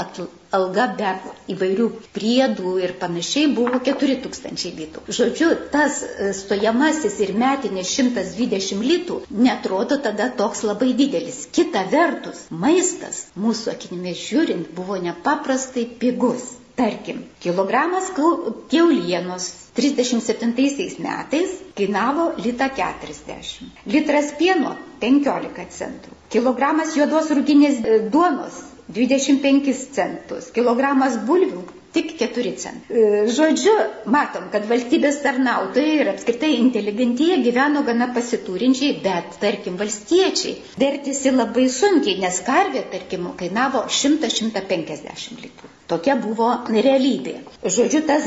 alga 0.54 0.86
be 0.98 1.10
įvairių 1.54 1.86
priedų 2.16 2.72
ir 2.84 2.92
panašiai 3.00 3.48
buvo 3.56 3.78
4000 3.86 4.72
litų. 4.78 5.02
Žodžiu, 5.18 5.50
tas 5.72 6.00
e, 6.06 6.30
stojamasis 6.38 7.16
ir 7.26 7.32
metinis 7.38 7.90
120 7.98 8.82
litų 8.90 9.20
netrodo 9.46 9.98
tada 10.06 10.28
toks 10.38 10.62
labai 10.66 10.92
didelis. 10.98 11.44
Kita 11.54 11.84
vertus, 11.92 12.44
maistas 12.50 13.24
mūsų 13.38 13.72
akinimis 13.74 14.22
žiūrint 14.28 14.70
buvo 14.78 14.98
nepaprastai 15.08 15.88
pigus. 16.02 16.52
Tarkim, 16.74 17.20
kilogramas 17.38 18.08
keulienos 18.70 19.44
37 19.78 20.98
metais 21.04 21.52
kainavo 21.78 22.32
litą 22.42 22.66
40, 22.74 23.68
litras 23.94 24.32
pieno 24.40 24.74
15 25.02 25.68
centų, 25.78 26.14
kilogramas 26.34 26.96
juodos 26.98 27.30
rūginės 27.38 27.78
e, 27.86 28.00
duonos 28.10 28.58
25 28.92 29.72
centus, 29.96 30.50
kilogramas 30.54 31.16
bulvių 31.28 31.62
tik 31.94 32.16
4 32.18 32.52
centai. 32.58 32.96
E, 33.00 33.26
žodžiu, 33.30 33.74
matom, 34.10 34.48
kad 34.52 34.66
valstybės 34.70 35.20
tarnautojai 35.24 36.00
ir 36.00 36.10
apskritai 36.10 36.50
inteligentija 36.58 37.38
gyveno 37.44 37.84
gana 37.86 38.08
pasiturinčiai, 38.16 38.96
bet, 39.04 39.38
tarkim, 39.42 39.78
valstiečiai 39.80 40.56
vertėsi 40.82 41.32
labai 41.34 41.68
sunkiai, 41.70 42.18
nes 42.24 42.40
karvė, 42.48 42.82
tarkim, 42.96 43.30
kainavo 43.38 43.84
100-150 44.00 45.46
litrų. 45.46 45.70
Tokia 45.86 46.16
buvo 46.16 46.48
realybė. 46.72 47.36
Žodžiu, 47.62 48.00
tas 48.08 48.26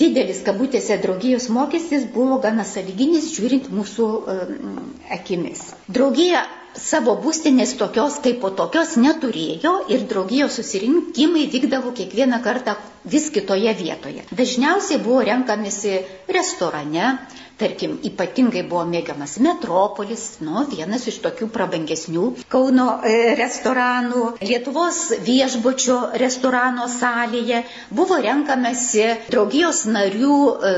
didelis 0.00 0.42
kabutėse 0.46 0.98
draugijos 1.02 1.48
mokestis 1.58 2.04
buvo 2.14 2.36
gana 2.44 2.66
saliginis, 2.68 3.30
žiūrint 3.34 3.70
mūsų 3.72 4.08
um, 4.34 4.82
akimis. 5.16 5.70
Draugija 5.88 6.44
savo 6.76 7.16
būstinės 7.22 7.74
tokios 7.80 8.18
kaip 8.24 8.40
po 8.42 8.50
tokios 8.60 8.96
neturėjo 9.00 9.74
ir 9.94 10.06
draugijos 10.10 10.58
susirinkimai 10.60 11.46
vykdavo 11.52 11.94
kiekvieną 11.96 12.42
kartą 12.44 12.76
vis 13.08 13.30
kitoje 13.34 13.72
vietoje. 13.74 14.24
Dažniausiai 14.30 15.00
buvo 15.02 15.22
renkamisi 15.24 15.98
restorane, 16.28 17.16
tarkim, 17.58 17.96
ypatingai 18.06 18.62
buvo 18.68 18.84
mėgiamas 18.88 19.38
Metropolis, 19.42 20.24
nu, 20.44 20.62
vienas 20.70 21.06
iš 21.10 21.18
tokių 21.24 21.48
prabangesnių 21.54 22.26
Kauno 22.52 22.86
e, 23.02 23.34
restoranų, 23.38 24.24
Lietuvos 24.44 25.00
viešbučio 25.26 25.98
restorano 26.22 26.86
salėje, 26.92 27.64
buvo 27.90 28.20
renkamasi 28.22 29.08
draugijos 29.32 29.84
narių 29.90 30.38
e, 30.38 30.74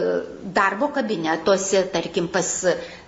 darbo 0.57 0.89
kabinetuose, 0.95 1.85
tarkim, 1.93 2.31
pas 2.33 2.49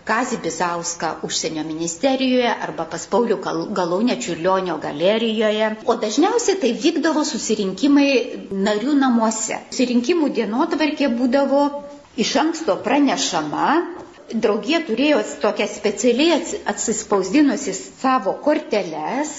Kazį 0.09 0.39
Bizauską 0.45 1.09
užsienio 1.29 1.63
ministerijoje 1.67 2.51
arba 2.67 2.87
pas 2.95 3.05
Paulių 3.13 3.37
Galaunę 3.79 4.17
Čiurlionio 4.25 4.77
galerijoje. 4.85 5.69
O 5.87 5.95
dažniausiai 6.05 6.59
tai 6.65 6.73
vykdavo 6.87 7.23
susirinkimai 7.29 8.09
narių 8.69 8.97
namuose. 9.05 9.61
Susirinkimų 9.71 10.33
dienotvarkė 10.41 11.13
būdavo 11.21 11.63
iš 12.27 12.35
anksto 12.45 12.77
pranešama 12.89 13.69
draugija 14.31 14.81
turėjo 14.87 15.21
tokią 15.43 15.67
specialiai 15.71 16.37
atsispausdinusi 16.73 17.75
savo 17.77 18.35
korteles, 18.45 19.33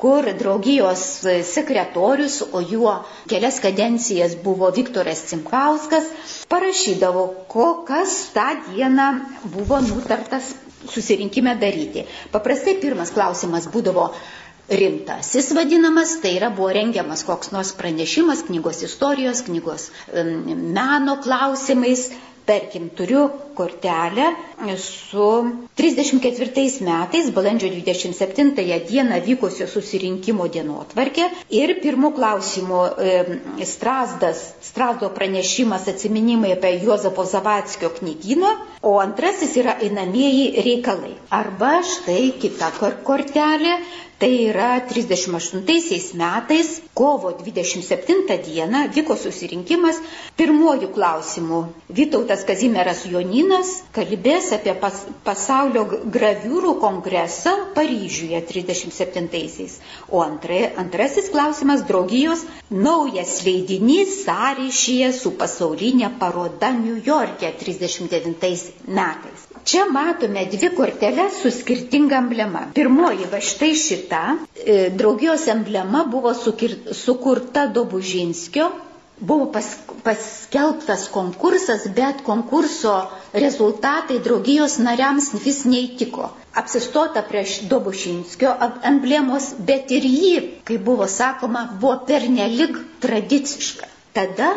kur 0.00 0.28
draugijos 0.40 1.02
sekretorius, 1.50 2.38
o 2.52 2.62
juo 2.62 2.94
kelias 3.30 3.58
kadencijas 3.64 4.36
buvo 4.44 4.70
Viktoras 4.76 5.24
Cimkauskas, 5.30 6.08
parašydavo, 6.48 7.26
kokas 7.52 8.16
tą 8.36 8.48
dieną 8.70 9.08
buvo 9.56 9.80
nutartas 9.88 10.54
susirinkime 10.88 11.56
daryti. 11.60 12.06
Paprastai 12.32 12.76
pirmas 12.80 13.10
klausimas 13.14 13.66
būdavo, 13.72 14.08
rimtasis 14.68 15.50
vadinamas, 15.56 16.18
tai 16.22 16.34
yra 16.36 16.50
buvo 16.54 16.68
rengiamas 16.76 17.24
koks 17.24 17.52
nors 17.54 17.72
pranešimas 17.76 18.42
knygos 18.48 18.82
istorijos, 18.84 19.40
knygos 19.46 19.88
meno 20.14 21.16
klausimais, 21.24 22.10
Tarkim, 22.48 22.88
turiu 22.96 23.28
kortelę 23.54 24.26
su 24.76 25.44
34 25.74 26.52
metais, 26.80 27.30
balandžio 27.30 27.68
27 27.68 28.54
dieną 28.88 29.18
vykusio 29.26 29.66
susirinkimo 29.68 30.46
dienotvarkė 30.54 31.26
ir 31.60 31.74
pirmų 31.82 32.10
klausimų 32.16 32.80
e, 33.08 33.66
Strasdas, 33.68 34.40
Strasdo 34.70 35.10
pranešimas 35.18 35.90
atsiminimai 35.92 36.54
apie 36.56 36.72
Juozapo 36.86 37.26
Zavatskio 37.34 37.92
knygyną, 37.98 38.54
o 38.80 38.96
antrasis 39.04 39.52
yra 39.60 39.76
einamieji 39.84 40.48
reikalai. 40.64 41.14
Arba 41.42 41.74
štai 41.92 42.30
kita 42.40 42.72
kortelė, 43.04 43.76
Tai 44.18 44.28
yra 44.50 44.80
38 44.80 45.62
metais, 46.18 46.68
kovo 46.92 47.30
27 47.38 48.38
dieną, 48.46 48.80
vyko 48.96 49.14
susirinkimas 49.24 50.00
pirmojų 50.40 50.88
klausimų. 50.96 51.60
Vytautas 51.98 52.42
Kazimieras 52.48 53.04
Joninas 53.12 53.70
kalbės 53.98 54.48
apie 54.56 54.74
pas, 54.82 54.98
pasaulio 55.28 55.84
graviūrų 56.16 56.72
kongresą 56.82 57.52
Paryžiuje 57.78 58.42
37-aisiais. 58.50 59.78
O 60.10 60.24
antrai, 60.26 60.64
antrasis 60.84 61.30
klausimas- 61.36 61.86
draugijos 61.92 62.42
naujas 62.88 63.36
leidinys 63.46 64.18
sąryšyje 64.26 65.12
su 65.20 65.30
pasaulinė 65.44 66.10
paroda 66.24 66.72
New 66.82 66.98
York'e 67.12 67.54
39 67.62 68.66
metais. 69.00 69.47
Čia 69.64 69.84
matome 69.90 70.44
dvi 70.46 70.70
korteles 70.76 71.42
su 71.42 71.50
skirtinga 71.50 72.16
emblema. 72.16 72.66
Pirmoji, 72.74 73.26
va 73.32 73.40
štai 73.40 73.74
šita, 73.74 74.22
e, 74.64 74.90
draugijos 74.90 75.46
emblema 75.48 76.04
buvo 76.04 76.34
sukir, 76.34 76.76
sukurta 76.92 77.66
Dobužinskio, 77.66 78.70
buvo 79.20 79.52
pas, 79.52 79.66
paskelbtas 80.02 81.08
konkursas, 81.12 81.88
bet 81.94 82.22
konkurso 82.24 82.94
rezultatai 83.32 84.18
draugijos 84.24 84.78
nariams 84.78 85.32
vis 85.44 85.64
neįtiko. 85.64 86.30
Apsistota 86.54 87.22
prieš 87.22 87.60
Dobušinskio 87.70 88.54
emblemos, 88.92 89.52
bet 89.58 89.90
ir 89.90 90.04
ji, 90.04 90.34
kaip 90.64 90.84
buvo 90.84 91.06
sakoma, 91.06 91.68
buvo 91.80 91.98
pernelik 92.06 92.78
tradiciška. 93.00 93.86
Tada 94.12 94.52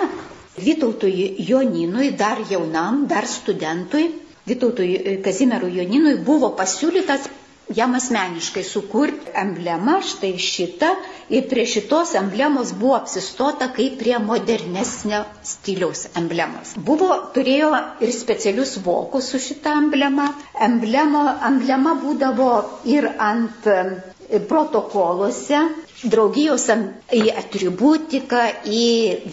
Vytautui 0.62 1.36
Joninui, 1.48 2.12
dar 2.18 2.42
jaunam, 2.50 3.06
dar 3.08 3.26
studentui, 3.26 4.10
Vytautui 4.52 4.92
e, 4.98 5.18
Kazimierui 5.28 5.76
Joninui 5.80 6.18
buvo 6.32 6.54
pasiūlytas 6.62 7.30
jam 7.76 7.94
asmeniškai 7.96 8.64
sukurti 8.68 9.32
emblemą, 9.42 9.98
štai 10.04 10.32
šitą, 10.46 10.90
ir 11.32 11.46
prie 11.52 11.64
šitos 11.74 12.14
emblemos 12.20 12.74
buvo 12.82 12.96
apsistota 12.98 13.70
kaip 13.78 13.98
prie 14.02 14.18
modernesnio 14.20 15.22
stiliaus 15.52 16.06
emblemos. 16.22 16.74
Buvo, 16.90 17.10
turėjo 17.38 17.70
ir 18.08 18.12
specialius 18.18 18.76
vokus 18.88 19.30
su 19.34 19.40
šitą 19.46 19.76
emblemą. 19.84 20.28
Emblemo, 20.68 21.24
emblema 21.52 21.96
būdavo 22.04 22.50
ir 22.98 23.08
ant 23.30 23.70
e, 23.76 24.42
protokoluose, 24.52 25.64
draugijos 26.04 26.68
į 27.14 27.24
atributiką, 27.44 28.44
į 28.66 28.86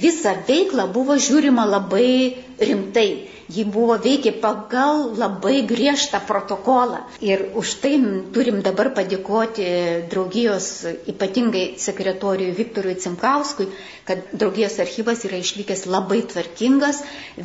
visą 0.05 0.37
veiklą 0.49 0.89
buvo 0.93 1.17
žiūrima 1.29 1.65
labai 1.69 2.11
rimtai 2.59 3.09
ji 3.49 3.65
buvo 3.65 3.97
veikė 4.05 4.33
pagal 4.43 5.05
labai 5.17 5.63
griežtą 5.69 6.21
protokolą. 6.29 6.99
Ir 7.25 7.47
už 7.57 7.71
tai 7.83 7.93
turim 8.35 8.61
dabar 8.67 8.91
padėkoti 8.99 9.69
draugijos 10.13 10.69
ypatingai 11.13 11.65
sekretoriui 11.81 12.53
Viktorui 12.59 12.97
Cimkauskui, 13.01 13.71
kad 14.09 14.25
draugijos 14.33 14.77
archyvas 14.85 15.25
yra 15.29 15.41
išlikęs 15.45 15.87
labai 15.89 16.21
tvarkingas, 16.33 17.01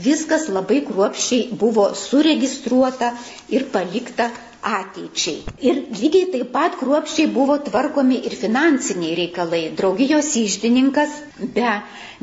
viskas 0.08 0.50
labai 0.52 0.82
kruopščiai 0.90 1.48
buvo 1.64 1.90
suregistruota 2.04 3.14
ir 3.50 3.70
palikta 3.72 4.32
ateičiai. 4.63 5.43
Ir 5.69 5.80
lygiai 5.99 6.30
taip 6.34 6.52
pat 6.56 6.78
kruopščiai 6.80 7.30
buvo 7.36 7.58
tvarkomi 7.67 8.19
ir 8.30 8.36
finansiniai 8.43 9.15
reikalai. 9.21 9.63
Draugijos 9.80 10.32
išdininkas 10.43 11.15
be 11.58 11.73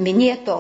minėto 0.07 0.59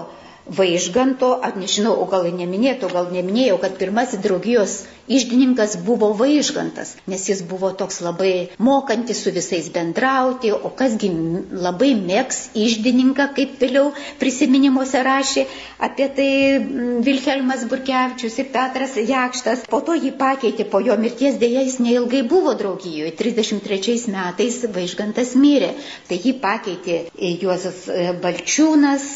Vaižganto, 0.48 1.38
ar 1.44 1.54
nežinau, 1.54 1.92
o 2.02 2.06
gal 2.10 2.24
neminėtų, 2.26 2.88
gal 2.90 3.12
neminėjau, 3.14 3.60
kad 3.62 3.76
pirmasis 3.78 4.22
draugijos 4.24 4.80
išdininkas 5.10 5.76
buvo 5.84 6.12
Vaižgantas, 6.16 6.94
nes 7.10 7.26
jis 7.28 7.42
buvo 7.46 7.70
toks 7.76 8.00
labai 8.02 8.48
mokantis 8.58 9.20
su 9.22 9.32
visais 9.34 9.68
bendrauti, 9.74 10.50
o 10.54 10.70
kasgi 10.74 11.10
labai 11.52 11.92
mėgs 11.98 12.48
išdininką, 12.54 13.28
kaip 13.36 13.56
vėliau 13.62 13.92
prisiminimuose 14.22 15.02
rašė 15.06 15.44
apie 15.86 16.08
tai 16.18 16.30
Vilhelmas 17.06 17.66
Burkevičius 17.70 18.38
ir 18.42 18.50
Petras 18.54 18.96
Jakštas. 18.96 19.66
Po 19.70 19.82
to 19.86 19.98
jį 19.98 20.14
pakeitė, 20.18 20.66
po 20.70 20.80
jo 20.82 20.96
mirties 20.98 21.38
dėja 21.42 21.66
jis 21.66 21.78
neilgai 21.82 22.24
buvo 22.26 22.54
draugijoje. 22.58 23.12
33 23.20 23.98
metais 24.14 24.60
Vaižgantas 24.74 25.36
mirė. 25.38 25.74
Tai 26.08 26.18
jį 26.22 26.36
pakeitė 26.42 27.00
Juozas 27.42 27.84
Balčiūnas, 28.22 29.08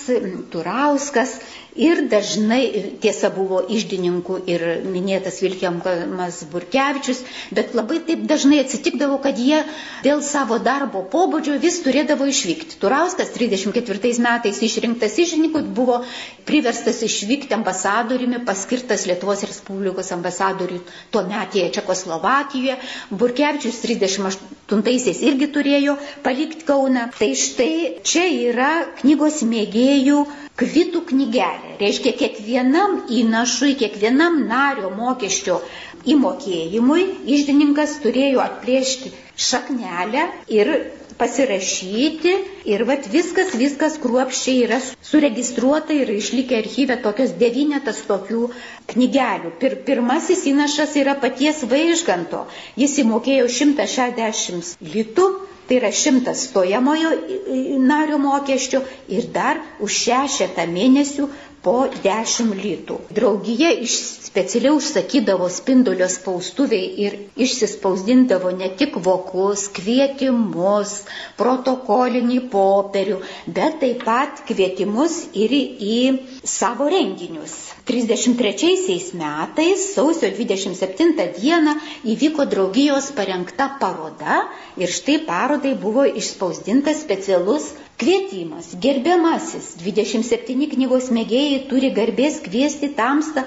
Turauskas, 0.50 1.13
discuss 1.14 1.38
ir 1.76 2.04
dažnai, 2.10 2.94
tiesa 3.02 3.30
buvo 3.34 3.58
išdininkų 3.74 4.36
ir 4.50 4.62
minėtas 4.86 5.40
Vilkiamas 5.42 6.42
Burkevičius, 6.52 7.22
bet 7.56 7.74
labai 7.74 7.98
taip 8.06 8.22
dažnai 8.30 8.60
atsitikdavo, 8.62 9.18
kad 9.24 9.38
jie 9.42 9.58
dėl 10.06 10.22
savo 10.22 10.60
darbo 10.62 11.02
pobūdžio 11.14 11.56
vis 11.62 11.80
turėdavo 11.84 12.28
išvykti. 12.30 12.78
Turauskas 12.84 13.32
34 13.34 14.14
metais 14.22 14.62
išrinktas 14.62 15.18
išdininku 15.24 15.64
buvo 15.74 15.98
priverstas 16.46 17.02
išvykti 17.08 17.56
ambasadoriumi, 17.58 18.44
paskirtas 18.46 19.06
Lietuvos 19.10 19.42
Respublikos 19.48 20.12
ambasadoriui 20.14 20.82
tuo 21.10 21.24
metėje 21.26 21.72
Čekoslovakijoje. 21.80 22.78
Burkevičius 23.10 23.82
38-aisiais 23.82 25.24
irgi 25.26 25.50
turėjo 25.58 25.98
palikti 26.22 26.62
Kauną. 26.70 27.08
Tai 27.18 27.32
štai 27.36 27.74
čia 28.06 28.24
yra 28.52 28.72
knygos 29.02 29.42
mėgėjų 29.50 30.22
kvitų 30.60 31.00
knygelė. 31.10 31.63
Reiškia, 31.80 32.12
kiekvienam 32.20 32.92
įnašui, 33.20 33.74
kiekvienam 33.80 34.40
nario 34.50 34.90
mokesčio 34.98 35.56
įmokėjimui 36.14 37.04
išdininkas 37.36 37.96
turėjo 38.04 38.42
atplėšti 38.44 39.12
šaknelę 39.48 40.26
ir 40.58 40.70
pasirašyti 41.18 42.34
ir 42.74 42.84
vat 42.88 43.06
viskas, 43.12 43.52
viskas 43.58 43.96
kruopščiai 44.02 44.56
yra 44.66 44.78
suregistruota 45.10 45.94
ir 45.98 46.10
išlikę 46.16 46.58
archyve 46.62 46.96
tokios 47.06 47.34
devynetas 47.42 48.02
tokių 48.08 48.42
knygelių. 48.92 49.54
Pir, 49.62 49.76
pirmasis 49.88 50.44
įnašas 50.52 50.96
yra 51.04 51.16
paties 51.26 51.62
vaižganto. 51.74 52.44
Jis 52.84 52.98
įmokėjo 53.04 53.48
160 53.58 54.76
litų 54.96 55.28
Tai 55.64 55.76
yra 55.80 55.88
šimtas 55.96 56.40
stojamojo 56.50 57.10
nario 57.90 58.18
mokesčio 58.20 58.82
ir 59.18 59.28
dar 59.36 59.60
už 59.86 59.94
šešetą 60.02 60.66
mėnesių 60.72 61.28
po 61.64 61.74
10 62.04 62.52
litų. 62.60 62.96
Draugija 63.18 63.70
iš 63.86 63.94
specialiai 64.28 64.74
užsakydavo 64.78 65.48
spindulio 65.56 66.08
spaustuviai 66.14 66.88
ir 67.06 67.16
išsispausdindavo 67.46 68.50
ne 68.58 68.68
tik 68.82 68.98
vokus, 69.08 69.66
kvietimus, 69.78 70.94
protokolinį 71.40 72.40
popierių, 72.56 73.20
bet 73.60 73.80
taip 73.84 74.04
pat 74.08 74.44
kvietimus 74.50 75.20
ir 75.46 75.54
į 75.60 76.00
savo 76.58 76.90
renginius. 76.96 77.56
33 77.84 79.12
metais, 79.20 79.80
sausio 79.94 80.30
27 80.32 81.26
dieną, 81.36 81.74
įvyko 82.14 82.46
draugijos 82.48 83.10
parengta 83.18 83.66
paroda 83.82 84.38
ir 84.80 84.88
štai 84.88 85.18
parodai 85.26 85.74
buvo 85.82 86.06
išspausdintas 86.08 87.02
specialus 87.04 87.66
kvietimas. 88.00 88.70
Gerbiamasis, 88.86 89.74
27 89.84 90.70
knygos 90.72 91.10
mėgėjai 91.18 91.60
turi 91.68 91.92
garbės 92.00 92.40
kviesti 92.46 92.88
tamstą 92.96 93.44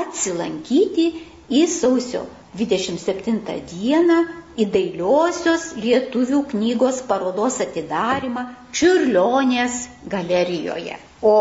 atsilankyti 0.00 1.10
į 1.52 1.66
sausio 1.76 2.24
27 2.56 3.60
dieną 3.74 4.18
į 4.56 4.68
dailiosios 4.78 5.68
lietuvių 5.84 6.40
knygos 6.54 7.02
parodos 7.12 7.60
atidarimą 7.68 8.48
Čiurlionės 8.72 9.84
galerijoje. 10.16 10.96
O 11.20 11.36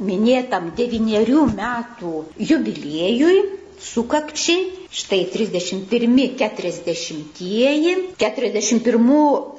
minėtam 0.00 0.70
devynerių 0.78 1.42
metų 1.56 2.12
jubiliejui, 2.50 3.40
sukakčiai, 3.82 4.62
štai 5.00 5.18
31-40-ieji, 5.34 7.94
41 8.22 9.10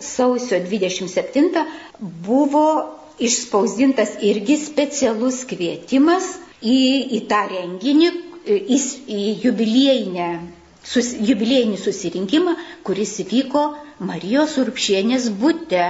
sausio 0.09 0.57
27 0.63 1.65
buvo 2.27 2.65
išspausdintas 3.29 4.11
irgi 4.25 4.57
specialus 4.63 5.43
kvietimas 5.51 6.25
į, 6.63 6.79
į 7.17 7.19
tą 7.29 7.41
renginį, 7.51 8.09
į, 8.47 8.77
į 9.19 9.21
jubiliejinę 9.45 10.31
sus, 10.83 11.09
jubiliejinį 11.29 11.77
susirinkimą, 11.81 12.53
kuris 12.87 13.13
vyko 13.31 13.63
Marijos 14.09 14.57
Urpšienės 14.63 15.29
būte 15.43 15.83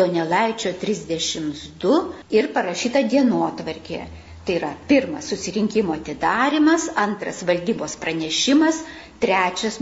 Donelaičio 0.00 0.72
32 0.82 2.00
ir 2.40 2.48
parašyta 2.56 3.04
dienotvarkė. 3.12 4.00
Tai 4.44 4.54
yra 4.56 4.70
pirmas 4.90 5.28
susirinkimo 5.30 5.92
atidarimas, 5.94 6.88
antras 6.98 7.42
valdybos 7.50 7.94
pranešimas, 8.02 8.78
trečias 9.22 9.76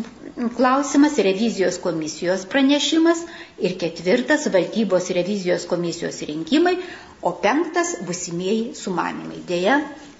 klausimas 0.58 1.16
revizijos 1.28 1.78
komisijos 1.84 2.42
pranešimas 2.54 3.22
ir 3.68 3.76
ketvirtas 3.84 4.48
valdybos 4.56 5.08
revizijos 5.18 5.64
komisijos 5.70 6.18
rinkimai, 6.28 6.74
o 7.22 7.32
penktas 7.46 7.94
busimieji 8.10 8.74
sumanimai. 8.82 9.40
Deja, 9.48 9.78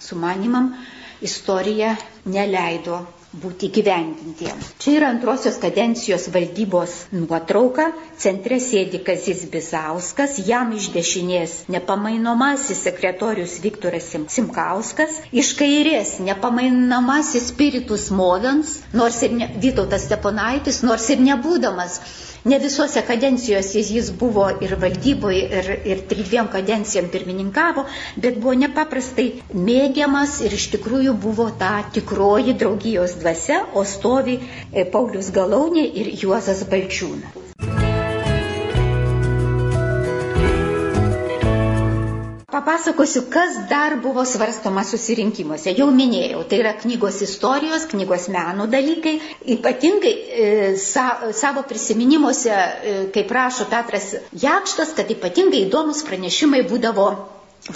sumanimam 0.09 0.73
istorija 1.21 1.97
neleido 2.25 3.03
būti 3.37 3.69
gyvendintiems. 3.77 4.71
Čia 4.81 4.95
yra 4.99 5.09
antrosios 5.13 5.59
kadencijos 5.61 6.29
valdybos 6.33 6.95
nuotrauka, 7.13 7.91
centre 8.17 8.57
sėdi 8.65 9.03
Kazis 9.05 9.43
Bizauskas, 9.53 10.39
jam 10.49 10.73
iš 10.77 10.89
dešinės 10.95 11.57
nepamainomasis 11.75 12.81
sekretorius 12.89 13.59
Viktoras 13.65 14.09
Simkauskas, 14.33 15.21
iš 15.33 15.53
kairės 15.61 16.17
nepamainomasis 16.25 17.51
spiritus 17.53 18.09
Movens, 18.11 18.79
nors 18.97 19.21
ir 19.29 19.37
ne, 19.37 19.51
Vytautas 19.61 20.09
Steponaitis, 20.09 20.81
nors 20.89 21.11
ir 21.13 21.21
nebūdamas 21.29 22.01
Ne 22.45 22.59
visose 22.63 23.03
kadencijose 23.03 23.81
jis 23.81 24.11
buvo 24.21 24.47
ir 24.65 24.75
valdyboje, 24.81 25.41
ir, 25.61 25.71
ir 25.93 26.05
dviem 26.13 26.51
kadencijom 26.53 27.11
pirmininkavo, 27.15 27.85
bet 28.17 28.39
buvo 28.39 28.55
nepaprastai 28.63 29.27
mėgiamas 29.55 30.39
ir 30.47 30.55
iš 30.61 30.69
tikrųjų 30.77 31.17
buvo 31.27 31.51
ta 31.65 31.73
tikroji 31.99 32.55
draugijos 32.63 33.19
dvasia, 33.25 33.65
o 33.75 33.85
stovi 33.85 34.39
e, 34.39 34.87
Paulius 34.95 35.33
Galaunė 35.35 35.89
ir 36.03 36.15
Juozas 36.23 36.65
Balčiūnas. 36.71 37.88
Papasakosiu, 42.49 43.23
kas 43.29 43.57
dar 43.69 43.99
buvo 44.01 44.23
svarstoma 44.25 44.81
susirinkimuose. 44.91 45.75
Jau 45.77 45.91
minėjau, 45.93 46.47
tai 46.49 46.63
yra 46.63 46.71
knygos 46.81 47.19
istorijos, 47.27 47.83
knygos 47.91 48.31
meno 48.33 48.65
dalykai. 48.75 49.13
Ypatingai 49.55 50.13
e, 50.45 50.47
sa, 50.81 51.05
savo 51.37 51.61
prisiminimuose, 51.69 52.55
e, 52.55 52.95
kaip 53.13 53.35
rašo 53.37 53.67
Petras 53.69 54.15
Jakštas, 54.47 54.95
kad 54.97 55.13
ypatingai 55.13 55.67
įdomus 55.67 56.01
pranešimai 56.09 56.63
būdavo 56.73 57.11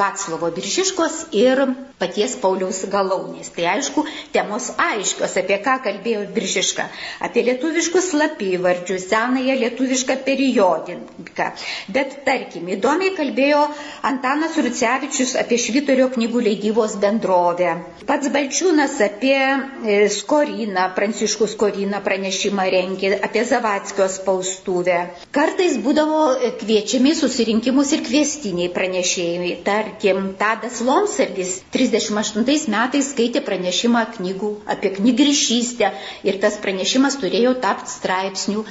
Vaclovo 0.00 0.48
Biržiškos 0.56 1.20
ir 1.36 1.66
paties 2.02 2.36
Pauliaus 2.42 2.82
Galaunės. 2.92 3.50
Tai 3.56 3.66
aišku, 3.74 4.04
temos 4.34 4.70
aiškios, 4.80 5.34
apie 5.42 5.58
ką 5.64 5.76
kalbėjo 5.84 6.22
Biržiška. 6.34 6.86
Apie 7.26 7.44
lietuviškus 7.48 8.10
slapyvardžius, 8.12 9.08
senąją 9.10 9.56
lietuvišką 9.62 10.16
periodiką. 10.26 11.48
Bet 11.96 12.16
tarkim, 12.26 12.70
įdomiai 12.76 13.12
kalbėjo 13.18 13.64
Antanas 14.12 14.56
Rucevičius 14.62 15.34
apie 15.42 15.58
Švitorio 15.62 16.08
knygų 16.14 16.44
leidybos 16.48 16.96
bendrovę. 17.02 17.74
Pats 18.08 18.30
Balčiūnas 18.34 18.96
apie 19.08 19.36
e, 19.36 19.98
Skoriną, 20.10 20.88
Pranciškų 20.96 21.50
Skoriną 21.52 22.00
pranešimą 22.06 22.66
rengė, 22.74 23.12
apie 23.28 23.44
Zavatskio 23.48 24.08
spaustuvę. 24.10 24.98
Kartais 25.34 25.76
būdavo 25.84 26.22
kviečiami 26.62 27.14
susirinkimus 27.18 27.92
ir 27.96 28.04
kviestiniai 28.06 28.70
pranešėjai. 28.74 29.52
Ta 29.66 29.82
tarkim, 29.82 30.34
Tadas 30.38 30.80
Lomsargis 30.84 31.52
38 31.92 32.70
metais 32.72 33.10
skaitė 33.12 33.42
pranešimą 33.48 34.02
knygų 34.16 34.50
apie 34.74 34.92
knygrišystę 34.96 35.92
ir 36.30 36.40
tas 36.46 36.56
pranešimas 36.64 37.18
turėjo 37.24 37.52
tapti 37.66 37.92
straipsnių 37.96 38.64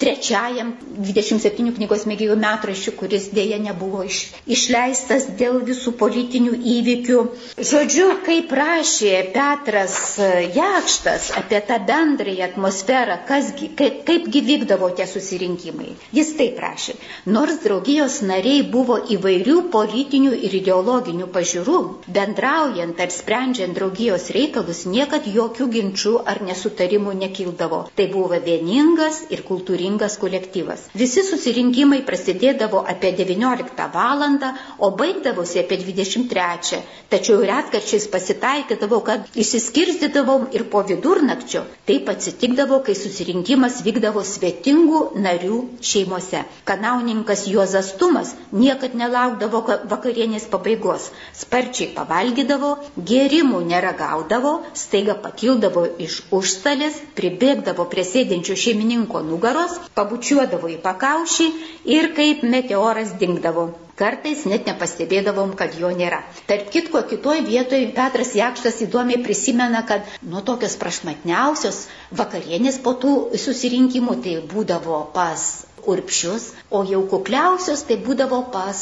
trečiajam 0.00 0.72
27 0.98 1.70
knygos 1.76 2.04
mėgėjų 2.10 2.34
metraščių, 2.40 2.92
kuris 2.98 3.28
dėja 3.34 3.60
nebuvo 3.62 4.02
iš, 4.08 4.20
išleistas 4.50 5.26
dėl 5.38 5.60
visų 5.68 5.94
politinių 6.00 6.56
įvykių. 6.74 7.20
Žodžiu, 7.70 8.08
kaip 8.26 8.52
rašė 8.58 9.12
Petras 9.34 9.96
Jakštas 10.56 11.30
apie 11.38 11.60
tą 11.68 11.78
bendrąją 11.88 12.48
atmosferą, 12.48 13.18
kasgi, 13.28 13.70
kaip, 13.78 14.02
kaipgi 14.08 14.42
vykdavo 14.48 14.90
tie 14.98 15.06
susirinkimai. 15.10 15.94
Jis 16.16 16.34
taip 16.40 16.58
rašė. 16.64 16.96
Nors 17.36 17.60
draugijos 17.64 18.18
nariai 18.26 18.64
buvo 18.74 18.98
įvairių 19.16 19.56
politinių 19.74 20.34
ir 20.48 20.58
ideologinių 20.60 21.30
pažiūrų, 21.34 21.78
bendraujant 22.18 23.00
ar 23.06 23.14
sprendžiant 23.14 23.78
draugijos 23.78 24.28
reikalus, 24.34 24.84
niekad 24.90 25.30
jokių 25.30 25.70
ginčių 25.78 26.16
ar 26.34 26.42
nesutarimų 26.50 27.14
nekildavo. 27.22 27.84
Tai 27.94 28.10
buvo 28.12 28.42
vieningas 28.44 29.24
ir 29.34 29.44
kultūringas 29.46 29.83
būringas 29.84 30.14
kolektyvas. 30.20 30.84
Visi 30.96 31.22
susirinkimai 31.28 32.00
prasidėdavo 32.08 32.84
apie 32.88 33.12
19 33.12 33.88
val. 33.92 34.22
o 34.78 34.90
baigdavosi 34.90 35.58
apie 35.60 35.76
23. 35.76 36.78
Tačiau 37.10 37.40
retkarčiais 37.42 38.06
pasitaikydavo, 38.08 39.00
kad 39.04 39.26
išsiskirstydavom 39.34 40.46
ir 40.52 40.64
po 40.70 40.82
vidurnakčio. 40.82 41.64
Taip 41.86 42.08
atsitikdavo, 42.08 42.80
kai 42.86 42.94
susirinkimas 42.94 43.82
vykdavo 43.84 44.22
svetingų 44.24 45.00
narių 45.26 45.58
šeimose. 45.80 46.44
Kanauninkas 46.64 47.46
Juozas 47.48 47.92
Tumas 47.98 48.34
niekad 48.52 48.94
nelaukdavo 48.94 49.62
vakarienės 49.92 50.46
pabaigos. 50.50 51.10
Sparčiai 51.34 51.90
pavalgydavo, 51.94 52.72
gėrimų 52.96 53.60
neragaudavo, 53.66 54.54
staiga 54.74 55.14
pakildavo 55.14 55.86
iš 55.98 56.22
užstalės, 56.30 57.00
pribėgdavo 57.18 57.84
prie 57.90 58.04
sėdinčio 58.04 58.56
šeimininko 58.56 59.22
nugaros, 59.22 59.73
pabučiuodavo 59.96 60.70
į 60.72 60.78
pakaušį 60.84 61.48
ir 61.96 62.12
kaip 62.18 62.44
meteoras 62.54 63.14
dingdavo. 63.22 63.66
Kartais 63.94 64.40
net 64.50 64.66
nepastebėdavom, 64.66 65.52
kad 65.58 65.76
jo 65.78 65.90
nėra. 65.94 66.18
Tarp 66.48 66.70
kitko, 66.74 67.04
kitoj 67.10 67.44
vietoje 67.46 67.92
Petras 67.94 68.32
Jakštas 68.34 68.80
įdomiai 68.88 69.20
prisimena, 69.22 69.84
kad 69.86 70.08
nuo 70.32 70.42
tokios 70.48 70.74
prašmatniausios 70.80 71.84
vakarienės 72.22 72.80
po 72.82 72.96
tų 73.04 73.14
susirinkimų 73.44 74.18
tai 74.26 74.34
būdavo 74.50 74.98
pas 75.14 75.46
urpšius, 75.90 76.50
o 76.70 76.82
jau 76.88 77.02
kukliausios 77.10 77.84
tai 77.88 77.96
būdavo 78.06 78.40
pas 78.54 78.78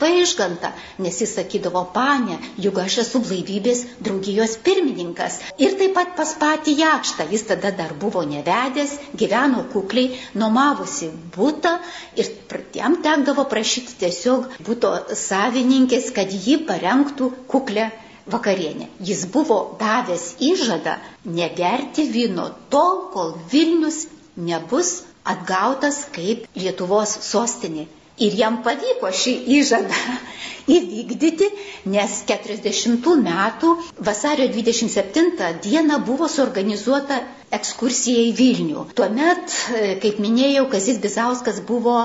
vaižgantą, 0.00 0.70
nes 1.04 1.20
jis 1.22 1.34
sakydavo, 1.38 1.84
panė, 1.94 2.38
juk 2.66 2.78
aš 2.82 2.98
esu 3.04 3.22
blaivybės 3.24 3.84
draugijos 4.04 4.56
pirmininkas. 4.66 5.40
Ir 5.58 5.76
taip 5.80 5.96
pat 5.98 6.14
pas 6.18 6.34
patį 6.40 6.76
jakštą, 6.80 7.28
jis 7.32 7.46
tada 7.50 7.72
dar 7.80 7.94
buvo 8.04 8.22
nevedęs, 8.28 8.96
gyveno 9.20 9.64
kukliai, 9.72 10.20
nuomavusi 10.34 11.10
būtą 11.36 11.76
ir 12.20 12.32
jam 12.74 12.98
tekdavo 13.04 13.46
prašyti 13.50 13.98
tiesiog 14.04 14.48
būto 14.66 14.94
savininkės, 15.18 16.10
kad 16.14 16.32
ji 16.32 16.58
parengtų 16.68 17.30
kuklę 17.50 17.90
vakarienę. 18.26 18.88
Jis 19.00 19.26
buvo 19.32 19.76
davęs 19.80 20.34
įžadą 20.40 20.96
negerti 21.24 22.06
vyno 22.10 22.48
tol, 22.72 23.08
kol 23.12 23.34
Vilnius 23.52 24.06
nebus 24.36 25.02
atgautas 25.32 26.04
kaip 26.14 26.48
Lietuvos 26.56 27.18
sostinė. 27.30 27.86
Ir 28.22 28.34
jam 28.38 28.60
pavyko 28.62 29.08
šį 29.10 29.32
įžadą 29.56 30.00
įvykdyti, 30.76 31.48
nes 31.90 32.12
40 32.28 33.08
metų 33.24 33.72
vasario 34.08 34.46
27 34.54 35.32
dieną 35.64 35.96
buvo 36.06 36.28
suorganizuota 36.30 37.18
ekskursija 37.58 38.22
į 38.28 38.30
Vilnių. 38.38 38.84
Tuomet, 39.00 39.56
kaip 40.04 40.20
minėjau, 40.22 40.68
Kazis 40.70 41.00
Bizauskas 41.02 41.58
buvo 41.66 41.96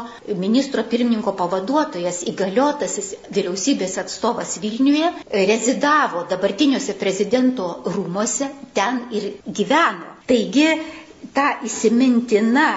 ministro 0.41 0.81
pirmininko 0.91 1.35
pavaduotojas, 1.43 2.23
įgaliotasis 2.33 3.13
vyriausybės 3.37 3.97
atstovas 4.03 4.57
Vilniuje, 4.65 5.13
rezidavo 5.51 6.25
dabartiniuose 6.33 6.97
prezidento 7.05 7.69
rūmose, 7.85 8.49
ten 8.77 9.03
ir 9.13 9.29
gyveno. 9.45 10.15
Taigi, 10.29 10.71
ta 11.37 11.51
įsimintina 11.69 12.67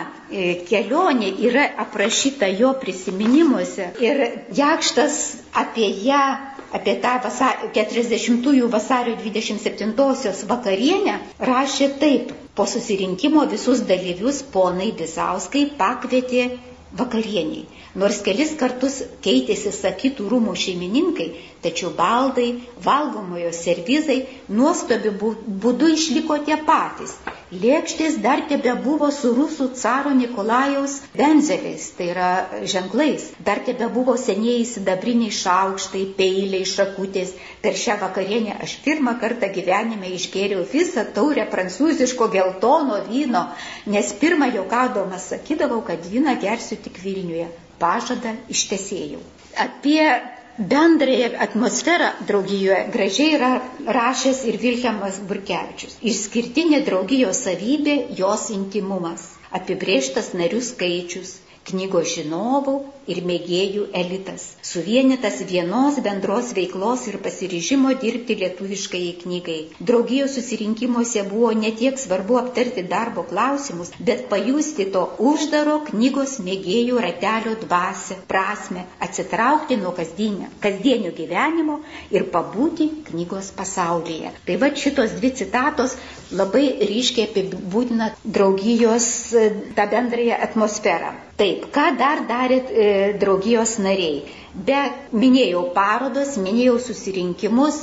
kelionė 0.68 1.29
yra 1.49 1.64
aprašyta 1.85 2.49
jo 2.61 2.71
prisiminimuose 2.83 3.88
ir 4.07 4.23
Jakštas 4.59 5.18
apie 5.62 5.88
ją, 6.07 6.21
apie 6.79 6.95
tą 7.05 7.12
vasar, 7.27 7.59
40-ųjų 7.77 8.68
vasario 8.73 9.16
27-osios 9.25 10.45
vakarienę 10.53 11.18
rašė 11.51 11.90
taip. 12.05 12.33
Po 12.53 12.66
susirinkimo 12.68 13.47
visus 13.49 13.81
dalyvius 13.88 14.42
ponai 14.55 14.90
Bizauskai 14.97 15.62
pakvietė 15.79 16.42
vakarieniai. 17.01 17.62
Nors 18.03 18.18
kelis 18.25 18.53
kartus 18.61 18.99
keitėsi 19.25 19.73
sakytų 19.77 20.27
rūmų 20.33 20.53
šeimininkai, 20.64 21.27
tačiau 21.64 21.90
baldai, 21.97 22.47
valgomojo 22.87 23.53
servizai 23.57 24.18
nuostabiu 24.59 25.12
būdu 25.64 25.90
išliko 25.97 26.38
tie 26.49 26.57
patys. 26.68 27.16
Lėkštės 27.53 28.15
dar 28.25 28.41
tebe 28.49 28.73
buvo 28.85 29.11
su 29.12 29.31
rusų 29.37 29.67
caro 29.77 30.12
Nikolajaus 30.17 30.95
benzeliais, 31.19 31.88
tai 31.99 32.07
yra 32.15 32.29
ženklais. 32.75 33.27
Dar 33.49 33.61
tebe 33.67 33.88
buvo 33.97 34.15
senieji 34.23 34.65
sidabriniai 34.71 35.35
šaukštai, 35.38 36.07
peiliai, 36.21 36.65
šakutės. 36.71 37.35
Per 37.67 37.77
šią 37.83 37.99
vakarienę 38.01 38.57
aš 38.67 38.79
pirmą 38.87 39.15
kartą 39.25 39.51
gyvenime 39.59 40.15
išgėriau 40.17 40.65
visą 40.73 41.05
taurę 41.19 41.45
prancūziško 41.53 42.31
geltono 42.38 43.03
vyno, 43.11 43.45
nes 43.97 44.15
pirmą 44.25 44.49
jokaudamas 44.57 45.29
sakydavau, 45.35 45.83
kad 45.91 46.09
vyną 46.15 46.38
gersiu 46.47 46.81
tik 46.87 47.03
Vilniuje 47.05 47.51
pažadą 47.85 48.33
ištesėjau. 48.57 49.21
Apie 49.67 50.09
bendrąją 50.70 51.29
atmosferą 51.46 52.09
draugijoje 52.29 52.81
gražiai 52.94 53.35
yra 53.38 53.51
rašęs 53.98 54.40
ir 54.51 54.59
Vilhelmas 54.64 55.18
Burkevičius. 55.31 55.96
Išskirtinė 56.12 56.81
draugijos 56.88 57.40
savybė 57.46 57.96
jos 58.20 58.44
intimumas, 58.57 59.25
apibrieštas 59.61 60.33
narių 60.40 60.61
skaičius, 60.68 61.33
knygos 61.70 62.12
žinovų 62.16 62.77
ir 63.11 63.21
mėgėjų 63.27 63.87
elitas, 63.99 64.45
suvienytas 64.67 65.41
vienos 65.51 65.99
bendros 66.05 66.53
veiklos 66.57 67.07
ir 67.11 67.19
pasiryžimo 67.25 67.93
dirbti 68.03 68.37
lietuviškai 68.43 69.03
knygai. 69.23 69.59
Draugijos 69.91 70.37
susirinkimuose 70.38 71.25
buvo 71.31 71.53
ne 71.62 71.73
tiek 71.81 71.99
svarbu 71.99 72.38
aptarti 72.43 72.85
darbo 72.93 73.25
klausimus, 73.33 73.93
bet 73.99 74.27
pajusti 74.31 74.87
to 74.95 75.05
uždaro 75.31 75.79
knygos 75.91 76.37
mėgėjų 76.47 77.01
ratelio 77.07 77.57
dvasę, 77.65 78.19
prasme, 78.31 78.87
atsitraukti 79.09 79.79
nuo 79.83 79.95
kasdienio, 79.99 80.51
kasdienio 80.65 81.12
gyvenimo 81.19 81.81
ir 82.15 82.29
pabūti 82.35 82.88
knygos 83.11 83.53
pasaulyje. 83.59 84.33
Tai 84.47 84.59
va 84.62 84.73
šitos 84.85 85.17
dvi 85.19 85.33
citatos 85.43 85.97
labai 86.33 86.65
ryškiai 86.88 87.29
apibūdina 87.29 88.12
draugijos 88.25 89.09
tą 89.77 89.87
bendrąją 89.93 90.38
atmosferą. 90.49 91.12
Taip, 91.41 91.65
ką 91.75 91.85
dar 91.99 92.21
darė 92.29 92.59
e, 92.62 92.88
draugijos 93.22 93.76
nariai? 93.87 94.22
Be 94.68 94.83
minėjau 95.24 95.64
parodos, 95.76 96.37
minėjau 96.46 96.78
susirinkimus, 96.88 97.83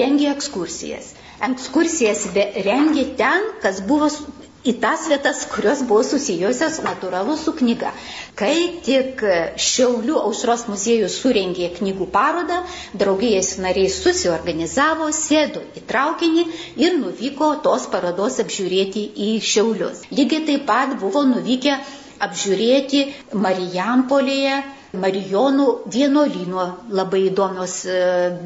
rengė 0.00 0.32
ekskursijas. 0.34 1.14
Ekskursijas 1.48 2.26
rengė 2.66 3.04
ten, 3.20 3.50
kas 3.62 3.78
buvo 3.86 4.10
į 4.66 4.74
tas 4.82 5.04
vietas, 5.08 5.44
kurios 5.52 5.80
buvo 5.86 6.02
susijusios 6.06 6.80
natūralu 6.84 7.36
su 7.38 7.52
knyga. 7.60 7.92
Kai 8.38 8.54
tik 8.86 9.22
Šiaulių 9.68 10.18
aušros 10.24 10.66
muziejus 10.70 11.18
surengė 11.22 11.70
knygų 11.78 12.08
parodą, 12.16 12.58
draugijos 13.02 13.52
nariai 13.64 13.92
susiorganizavo, 13.94 15.08
sėdo 15.20 15.62
į 15.78 15.84
traukinį 15.92 16.44
ir 16.84 16.98
nuvyko 16.98 17.52
tos 17.68 17.86
parodos 17.94 18.40
apžiūrėti 18.44 19.06
į 19.28 19.30
Šiaulius. 19.52 20.04
Lygiai 20.10 20.44
taip 20.50 20.66
pat 20.68 20.98
buvo 21.00 21.24
nuvykę 21.30 21.78
apžiūrėti 22.26 23.04
Marijampolėje 23.46 24.58
Marijonų 25.00 25.64
vienuolino 25.94 26.62
labai 26.98 27.18
įdomios 27.30 27.72
e, 27.94 27.96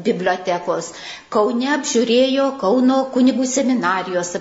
bibliotekos. 0.07 0.89
Kaune 1.35 1.69
apžiūrėjo 1.77 2.47
Kauno 2.63 2.97
kunigų 3.15 3.47
seminarijos 3.51 4.33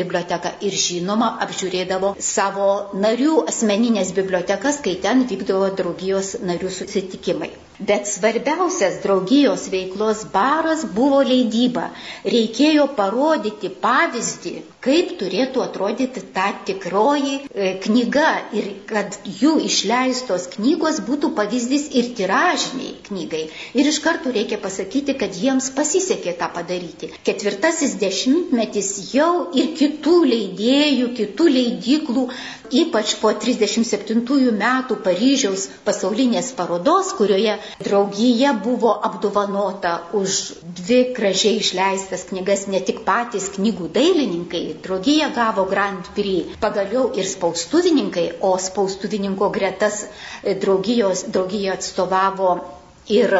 biblioteką 0.00 0.54
ir 0.70 0.78
žinoma 0.86 1.28
apžiūrėdavo 1.46 2.14
savo 2.32 2.70
narių 3.04 3.36
asmeninės 3.52 4.14
bibliotekas, 4.20 4.80
kai 4.88 4.96
ten 5.04 5.26
vykdavo 5.34 5.68
draugijos 5.82 6.38
narių 6.52 6.72
susitikimai. 6.80 7.52
Bet 7.80 8.06
svarbiausias 8.06 8.98
draugijos 9.02 9.62
veiklos 9.72 10.24
baras 10.32 10.82
buvo 10.96 11.22
leidyba. 11.24 11.86
Reikėjo 12.34 12.84
parodyti 12.98 13.70
pavyzdį, 13.84 14.52
kaip 14.84 15.14
turėtų 15.22 15.62
atrodyti 15.64 16.22
ta 16.34 16.50
tikroji 16.68 17.38
e, 17.40 17.70
knyga 17.86 18.26
ir 18.60 18.68
kad 18.90 19.16
jų 19.40 19.54
išleistos 19.68 20.44
knygos 20.56 21.00
būtų 21.08 21.32
pavyzdys 21.38 21.88
ir 22.02 22.12
tiražiniai 22.20 22.92
knygai. 23.08 23.42
Ir 23.80 23.88
iš 23.94 24.02
karto 24.04 24.32
reikia 24.36 24.60
pasakyti, 24.66 25.16
kad 25.24 25.40
jiems 25.40 25.70
pasisekė 25.78 26.36
tą 26.42 26.50
padaryti. 26.58 27.12
Ketvirtasis 27.30 27.96
dešimtmetis 28.04 28.92
jau 29.14 29.32
ir 29.56 29.72
kitų 29.80 30.18
leidėjų, 30.34 31.12
kitų 31.22 31.48
leidyklų 31.56 32.28
ypač 32.70 33.14
po 33.20 33.32
37 33.34 34.22
metų 34.60 34.96
Paryžiaus 35.04 35.66
pasaulinės 35.86 36.50
parodos, 36.58 37.12
kurioje 37.18 37.56
draugija 37.82 38.52
buvo 38.64 38.92
apdovanota 39.08 39.94
už 40.20 40.38
dvi 40.80 41.00
gražiai 41.16 41.60
išleistas 41.62 42.26
knygas, 42.30 42.66
ne 42.72 42.80
tik 42.90 43.02
patys 43.06 43.50
knygų 43.56 43.90
dailininkai, 43.96 44.62
draugija 44.84 45.30
gavo 45.34 45.66
Grand 45.70 46.12
Prix, 46.16 46.56
pagaliau 46.62 47.10
ir 47.18 47.26
spaustuvininkai, 47.26 48.28
o 48.40 48.54
spaustuvininko 48.58 49.50
gretas 49.54 50.04
draugijos, 50.44 51.26
draugija 51.34 51.74
atstovavo 51.78 52.54
ir 53.10 53.34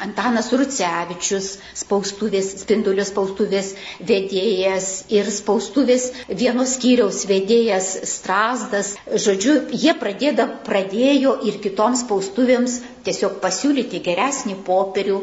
Antanas 0.00 0.48
Rucevičius, 0.52 1.58
spaustuvės, 1.76 2.48
spindulio 2.62 3.04
spaustuvės 3.04 3.72
vedėjas 4.08 4.88
ir 5.12 5.28
spaustuvės 5.30 6.08
vienos 6.28 6.76
skyriaus 6.78 7.24
vedėjas 7.28 7.92
Strasdas. 8.08 8.94
Žodžiu, 9.06 9.58
jie 9.76 9.94
pradėda, 10.00 10.48
pradėjo 10.66 11.36
ir 11.48 11.60
kitoms 11.64 12.06
spaustuvėms 12.06 12.80
tiesiog 13.06 13.40
pasiūlyti 13.44 14.02
geresnį 14.06 14.60
popierių, 14.66 15.22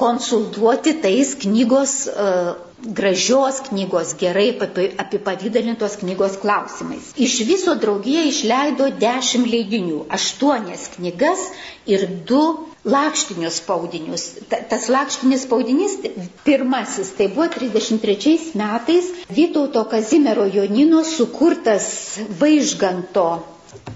konsultuoti 0.00 0.96
tais 1.02 1.34
knygos 1.42 1.94
uh, 2.08 2.54
gražios 2.80 3.60
knygos, 3.68 4.14
gerai 4.16 4.56
apipavydalintos 4.98 5.98
knygos 6.00 6.38
klausimais. 6.40 7.12
Iš 7.16 7.40
viso 7.48 7.74
draugija 7.76 8.24
išleido 8.24 8.88
dešimt 9.00 9.48
leidinių, 9.52 10.06
aštuonias 10.08 10.88
knygas 10.96 11.50
ir 11.86 12.06
du 12.30 12.69
lakštinius 12.84 13.60
spaudinius. 13.60 14.24
Ta, 14.48 14.60
tas 14.70 14.88
lakštinis 14.88 15.44
spaudinys, 15.46 15.98
pirmasis, 16.44 17.12
tai 17.18 17.28
buvo 17.28 17.48
33 17.52 18.38
metais 18.56 19.10
Vytauto 19.28 19.84
Kazimiero 19.90 20.46
Jonino 20.48 21.04
sukurtas 21.04 22.18
vaižganto 22.40 23.26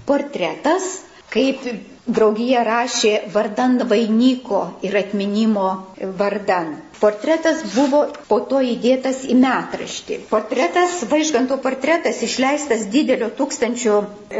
portretas, 0.05 1.01
kaip 1.33 1.65
draugija 2.05 2.61
rašė 2.67 3.11
vardan 3.33 3.79
vainyko 3.89 4.59
ir 4.85 4.97
atminimo 4.99 5.63
vardan. 6.19 6.75
Portretas 6.99 7.63
buvo 7.73 8.03
po 8.29 8.37
to 8.51 8.61
įdėtas 8.63 9.23
į 9.27 9.35
metraštį. 9.41 10.19
Portretas, 10.29 11.01
vaižganto 11.11 11.57
portretas 11.65 12.21
išleistas 12.27 12.85
didelio 12.93 13.31
tūkstančio 13.39 13.97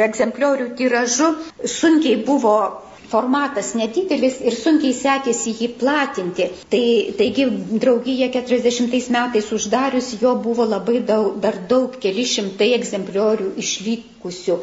egzempliorių 0.08 0.70
tiražu, 0.80 1.34
sunkiai 1.78 2.22
buvo 2.30 2.56
formatas 3.12 3.74
nedidelis 3.80 4.42
ir 4.44 4.58
sunkiai 4.58 4.96
sekėsi 4.98 5.56
jį 5.62 5.72
platinti. 5.82 6.50
Tai, 6.74 6.84
taigi 7.22 7.48
draugija 7.86 8.30
40 8.36 9.10
metais 9.16 9.50
uždarius 9.58 10.14
jo 10.22 10.36
buvo 10.48 10.68
labai 10.76 11.02
daug, 11.14 11.40
dar 11.46 11.60
daug, 11.72 11.98
keli 12.06 12.28
šimtai 12.36 12.74
egzempliorių 12.80 13.54
išlikusių. 13.66 14.60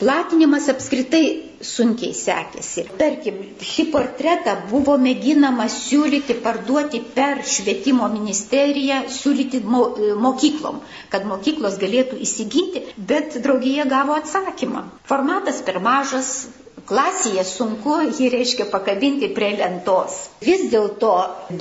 Platinimas 0.00 0.64
apskritai 0.72 1.24
sunkiai 1.60 2.14
sekėsi. 2.16 2.86
Tarkim, 3.00 3.40
šį 3.70 3.84
portretą 3.92 4.54
buvo 4.70 4.94
mėginama 4.96 5.66
siūlyti, 5.74 6.38
parduoti 6.46 7.02
per 7.18 7.42
švietimo 7.44 8.08
ministeriją, 8.14 9.02
siūlyti 9.12 9.60
mo, 9.74 9.82
mokyklom, 10.24 10.80
kad 11.12 11.28
mokyklos 11.28 11.76
galėtų 11.82 12.16
įsigyti, 12.24 12.86
bet 13.12 13.36
draugija 13.44 13.84
gavo 13.92 14.16
atsakymą. 14.16 14.86
Formatas 15.10 15.60
per 15.68 15.82
mažas, 15.84 16.32
klasėje 16.90 17.44
sunku 17.48 17.96
jį 18.18 18.28
reiškia 18.34 18.66
pakabinti 18.74 19.28
prie 19.36 19.52
lentos. 19.60 20.16
Vis 20.46 20.66
dėlto 20.72 21.12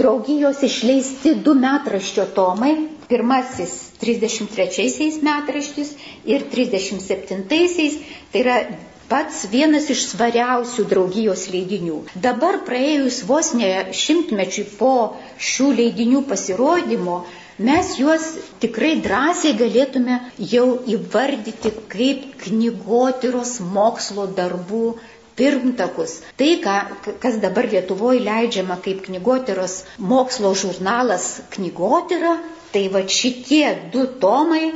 draugijos 0.02 0.64
išleisti 0.70 1.36
du 1.48 1.54
metraščio 1.66 2.26
tomai. 2.40 2.74
Pirmasis 3.10 3.76
33 4.04 5.08
metraštis 5.26 5.96
ir 6.30 6.44
37-aisiais, 6.54 7.96
tai 8.34 8.44
yra 8.44 8.58
pats 9.10 9.40
vienas 9.52 9.88
iš 9.94 10.04
svariausių 10.12 10.84
draugijos 10.92 11.48
leidinių. 11.54 11.96
Dabar 12.26 12.60
praėjus 12.68 13.18
vos 13.30 13.50
ne 13.58 13.70
šimtmečiui 14.02 14.66
po 14.82 14.92
šių 15.50 15.70
leidinių 15.80 16.22
pasirodymo, 16.30 17.16
mes 17.70 17.90
juos 18.00 18.28
tikrai 18.66 18.92
drąsiai 19.08 19.56
galėtume 19.64 20.20
jau 20.54 20.68
įvardyti 20.98 21.74
kaip 21.96 22.28
knygotyros 22.46 23.56
mokslo 23.80 24.28
darbų 24.42 24.84
pirmtakus. 25.40 26.20
Tai, 26.40 26.52
ką, 26.68 26.78
kas 27.24 27.42
dabar 27.44 27.72
Lietuvoje 27.74 28.22
leidžiama 28.28 28.80
kaip 28.86 29.04
knygotyros 29.10 29.82
mokslo 30.14 30.54
žurnalas 30.64 31.34
knygotyra, 31.56 32.38
Tai 32.70 32.86
va 32.94 33.02
šitie 33.10 33.66
du 33.94 34.04
tomai 34.22 34.68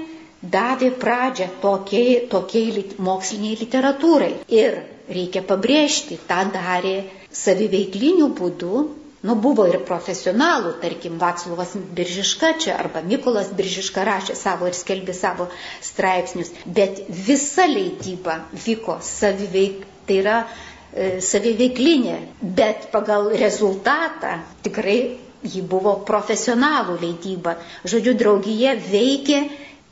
davė 0.53 0.89
pradžią 1.01 1.45
tokiai, 1.65 2.15
tokiai 2.31 2.85
moksliniai 3.07 3.59
literatūrai. 3.59 4.31
Ir 4.61 4.79
reikia 5.17 5.43
pabrėžti, 5.51 6.17
tą 6.31 6.39
darė 6.55 6.95
saviveiklinių 7.41 8.31
būdų, 8.39 8.81
nu 9.29 9.35
buvo 9.45 9.67
ir 9.69 9.77
profesionalų, 9.89 10.73
tarkim, 10.81 11.19
Vaclovas 11.21 11.77
Biržiška 11.99 12.51
čia 12.65 12.79
arba 12.81 13.05
Mikolas 13.11 13.53
Biržiška 13.59 14.07
rašė 14.09 14.35
savo 14.41 14.67
ir 14.71 14.77
skelbė 14.79 15.13
savo 15.19 15.47
straipsnius, 15.91 16.49
bet 16.65 17.05
visa 17.29 17.69
leidyba 17.69 18.41
vyko 18.65 18.97
saviveik, 19.05 19.85
tai 20.07 20.19
yra 20.23 20.37
e, 20.43 21.19
saviveiklinė, 21.29 22.17
bet 22.59 22.89
pagal 22.93 23.31
rezultatą 23.43 24.37
tikrai 24.65 24.97
ji 25.43 25.61
buvo 25.73 25.97
profesionalų 26.07 26.97
leidyba. 27.03 27.57
Žodžiu, 27.93 28.13
draugija 28.23 28.75
veikė 28.89 29.41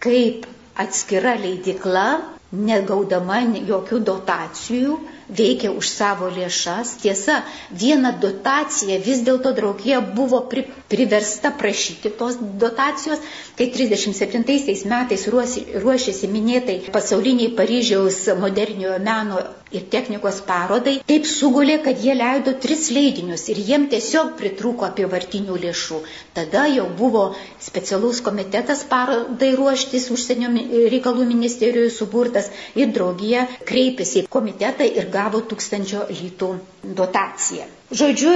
kaip 0.01 0.45
atskira 0.85 1.33
leidikla, 1.41 2.05
negaudama 2.51 3.37
jokių 3.67 3.97
dotacijų, 4.07 4.95
veikia 5.39 5.69
už 5.81 5.87
savo 5.91 6.27
lėšas. 6.37 6.95
Tiesa, 7.03 7.37
viena 7.83 8.11
dotacija 8.25 8.97
vis 9.05 9.21
dėlto 9.27 9.53
draugija 9.59 10.01
buvo 10.17 10.41
pri, 10.51 10.65
priversta 10.91 11.53
prašyti 11.61 12.11
tos 12.19 12.35
dotacijos, 12.63 13.23
kai 13.55 13.69
37 13.77 14.43
metais 14.91 15.25
ruošėsi 15.31 16.31
minėtai 16.35 16.77
pasauliniai 16.97 17.53
Paryžiaus 17.61 18.25
moderniojo 18.43 18.99
meno 19.07 19.39
ir 19.77 19.83
technikos 19.95 20.39
parodai, 20.47 20.93
taip 21.11 21.27
sugulė, 21.31 21.77
kad 21.87 21.99
jie 22.05 22.15
leido 22.19 22.53
tris 22.65 22.87
leidinius 22.97 23.45
ir 23.53 23.61
jiem 23.69 23.87
tiesiog 23.93 24.31
pritrūko 24.41 24.87
apivartinių 24.89 25.57
lėšų. 25.65 25.99
Tada 26.39 26.65
jau 26.73 26.87
buvo 27.01 27.25
specialus 27.67 28.21
komitetas 28.29 28.85
parodai 28.93 29.51
ruoštis 29.61 30.09
užsienio 30.17 30.51
reikalų 30.95 31.27
ministerijoje 31.33 31.93
suburtas 31.97 32.51
ir 32.83 32.91
draugija 32.99 33.47
kreipėsi 33.71 34.23
į 34.23 34.27
komitetą 34.37 34.87
ir 35.01 35.11
gavo 35.17 35.43
tūkstančio 35.53 36.07
litų 36.15 36.55
dotaciją. 37.01 37.69
Žodžiu, 37.91 38.31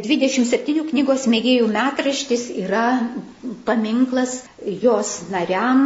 27 0.00 0.78
e, 0.80 0.84
knygos 0.88 1.26
mėgėjų 1.28 1.66
metraštis 1.72 2.46
yra 2.62 2.84
paminklas 3.68 4.38
jos 4.84 5.10
nariam 5.32 5.82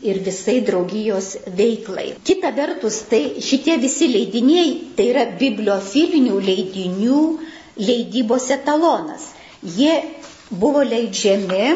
ir 0.00 0.20
visai 0.28 0.54
draugijos 0.68 1.28
veiklai. 1.58 2.06
Kita 2.30 2.54
vertus, 2.56 3.02
tai 3.10 3.20
šitie 3.48 3.76
visi 3.82 4.08
leidiniai, 4.14 4.70
tai 4.96 5.10
yra 5.12 5.26
bibliofilinių 5.42 6.40
leidinių 6.48 7.20
leidybos 7.90 8.48
etalonas. 8.56 9.28
Jie 9.76 9.98
buvo 10.50 10.80
leidžiami 10.88 11.66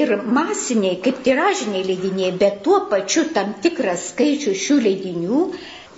ir 0.00 0.14
masiniai, 0.38 0.96
kaip 1.04 1.20
tiražiniai 1.28 1.84
leidiniai, 1.90 2.32
bet 2.40 2.62
tuo 2.64 2.86
pačiu 2.90 3.28
tam 3.36 3.52
tikras 3.64 4.14
skaičius 4.14 4.64
šių 4.64 4.80
leidinių 4.88 5.42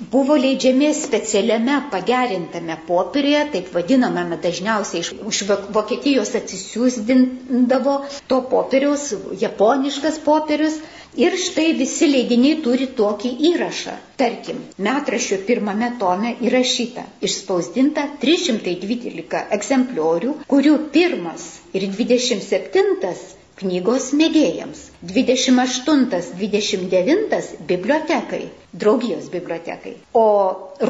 buvo 0.08 0.36
leidžiami 0.40 0.88
specialiame 0.96 1.74
pagerintame 1.92 2.76
popierėje, 2.88 3.42
taip 3.54 3.66
vadinamame 3.74 4.38
dažniausiai 4.46 5.02
iš, 5.04 5.10
iš 5.32 5.40
Vokietijos 5.76 6.32
atsisiūsdindavo 6.40 7.96
to 8.32 8.38
popieriaus, 8.54 9.10
japoniškas 9.44 10.18
popierius. 10.24 10.80
Ir 11.18 11.34
štai 11.42 11.72
visi 11.74 12.06
leidiniai 12.06 12.60
turi 12.62 12.86
tokį 12.98 13.32
įrašą. 13.48 13.96
Tarkim, 14.20 14.60
metraščio 14.86 15.40
pirmame 15.48 15.88
tome 15.98 16.36
įrašyta, 16.46 17.02
išspausdinta 17.26 18.04
312 18.22 19.42
egzempliorių, 19.58 20.36
kurių 20.54 20.76
pirmas 20.94 21.48
ir 21.74 21.88
27 21.98 23.39
knygos 23.60 24.08
mėgėjams. 24.20 24.80
28-29 25.12 27.40
bibliotekai, 27.70 28.42
draugijos 28.84 29.30
bibliotekai, 29.32 29.94
o 30.24 30.26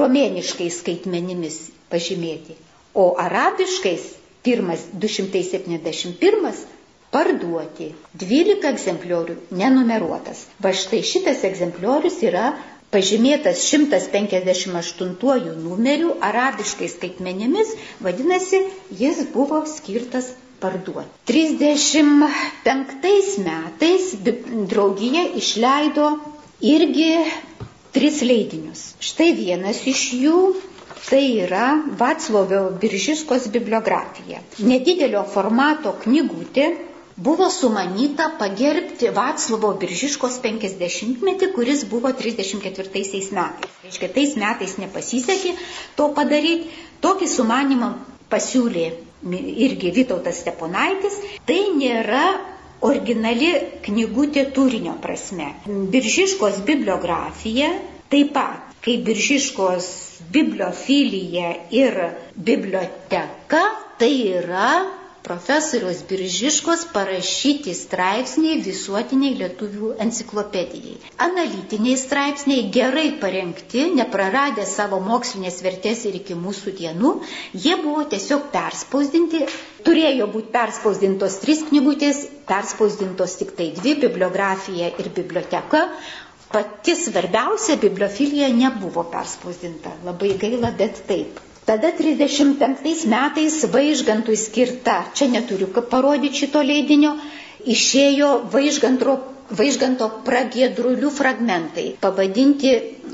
romėniškai 0.01 0.69
skaitmenimis 0.79 1.57
pažymėti, 1.95 2.55
o 2.95 3.07
arabiškais 3.27 4.05
pirmas 4.47 4.81
271 5.07 6.65
parduoti. 7.15 7.89
12 8.23 8.67
egzempliorių 8.73 9.35
nenumeruotas. 9.61 10.43
Va 10.67 10.73
štai 10.81 11.01
šitas 11.13 11.41
egzempliorius 11.49 12.19
yra 12.31 12.45
pažymėtas 12.95 13.65
158 13.71 15.57
numeriu 15.65 16.15
arabiškais 16.31 16.95
skaitmenimis, 16.99 17.75
vadinasi, 18.07 18.63
jis 19.03 19.25
buvo 19.35 19.61
skirtas 19.75 20.31
parduoti. 20.63 21.11
35 21.31 23.39
metais 23.47 24.11
draugija 24.73 25.23
išleido 25.43 26.07
irgi 26.75 27.13
tris 27.93 28.23
leidinius. 28.23 28.83
Štai 29.03 29.33
vienas 29.39 29.81
iš 29.91 30.03
jų 30.25 30.41
tai 31.09 31.23
yra 31.47 31.71
Vaclovio 31.99 32.69
Biržiskos 32.83 33.49
bibliografija. 33.55 34.43
Nedidelio 34.59 35.25
formato 35.33 35.95
knygutė 36.05 36.69
buvo 37.21 37.49
sumanyta 37.51 38.29
pagerbti 38.39 39.11
Vaclavo 39.17 39.73
Biržiškos 39.81 40.39
50-metį, 40.45 41.51
kuris 41.57 41.83
buvo 41.89 42.13
34 42.21 42.93
metais. 42.95 43.75
Reiškia, 43.85 44.13
tais 44.15 44.37
metais 44.45 44.77
nepasisekė 44.81 45.57
to 45.99 46.09
padaryti. 46.17 46.71
Tokį 47.05 47.29
sumanimą 47.33 47.91
pasiūlė 48.33 48.87
irgi 49.67 49.93
Vytautas 49.97 50.41
Steponaitis, 50.43 51.19
tai 51.49 51.61
nėra 51.77 52.25
originali 52.89 53.51
knygutė 53.85 54.47
turinio 54.57 54.95
prasme. 55.05 55.51
Biržiškos 55.67 56.63
bibliografija 56.69 57.73
taip 58.13 58.33
pat, 58.37 58.71
kaip 58.85 59.05
Biržiškos 59.09 59.91
bibliofilija 60.33 61.51
ir 61.83 62.01
biblioteka, 62.49 63.63
tai 64.01 64.11
yra 64.41 64.71
profesoriaus 65.27 66.01
Biržiškos 66.11 66.83
parašyti 66.95 67.75
straipsniai 67.77 68.61
visuotiniai 68.65 69.35
lietuvių 69.41 69.91
enciklopedijai. 70.05 70.95
Analitiniai 71.27 71.97
straipsniai 72.03 72.65
gerai 72.77 73.07
parengti, 73.25 73.85
nepraradę 73.99 74.65
savo 74.71 75.01
mokslinės 75.11 75.61
vertės 75.67 76.07
ir 76.11 76.17
iki 76.21 76.39
mūsų 76.45 76.75
dienų, 76.81 77.13
jie 77.67 77.77
buvo 77.85 78.07
tiesiog 78.15 78.49
perspausdinti, 78.55 79.43
turėjo 79.89 80.31
būti 80.37 80.53
perspausdintos 80.57 81.39
trys 81.45 81.63
knygutės, 81.71 82.25
perspausdintos 82.53 83.37
tik 83.43 83.55
tai 83.61 83.71
dvi- 83.81 83.95
bibliografija 84.07 84.91
ir 85.05 85.13
biblioteka. 85.21 85.85
Pati 86.51 86.97
svarbiausia 86.99 87.77
bibliofilija 87.85 88.49
nebuvo 88.63 89.05
perspausdinta. 89.13 89.93
Labai 90.09 90.33
gaila, 90.47 90.73
bet 90.83 91.05
taip. 91.13 91.39
Tada 91.71 91.93
35 91.95 93.07
metais 93.07 93.57
vaižgantui 93.71 94.35
skirta, 94.35 94.97
čia 95.15 95.29
neturiu 95.31 95.69
parodyti 95.93 96.41
šito 96.43 96.63
leidinio, 96.67 97.13
išėjo 97.75 98.31
vaižganto, 98.51 99.15
vaižganto 99.61 100.09
pragėdrulių 100.27 101.13
fragmentai, 101.19 101.85
pavadinti 102.03 102.73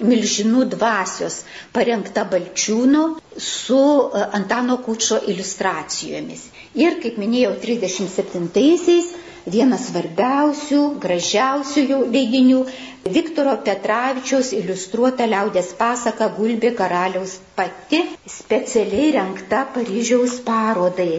Milžinų 0.08 0.64
dvasios, 0.72 1.36
parengta 1.76 2.24
Balčiūno 2.32 3.04
su 3.50 3.76
e, 3.82 4.24
Antano 4.40 4.78
Kučio 4.88 5.20
iliustracijomis. 5.34 6.48
Ir, 6.80 6.96
kaip 7.04 7.20
minėjau, 7.20 7.52
37-aisiais 7.62 9.12
vienas 9.54 9.84
svarbiausių, 9.90 10.78
gražiausių 11.04 11.84
jų 11.90 11.98
leidinių 12.14 12.60
Viktoro 13.16 13.52
Petravičiaus 13.66 14.48
iliustruota 14.58 15.26
liaudės 15.30 15.68
pasaka 15.78 16.26
Gulbė 16.38 16.72
karaliaus 16.80 17.36
pati 17.60 18.00
specialiai 18.36 19.12
renkta 19.18 19.60
Paryžiaus 19.76 20.40
parodai 20.48 21.10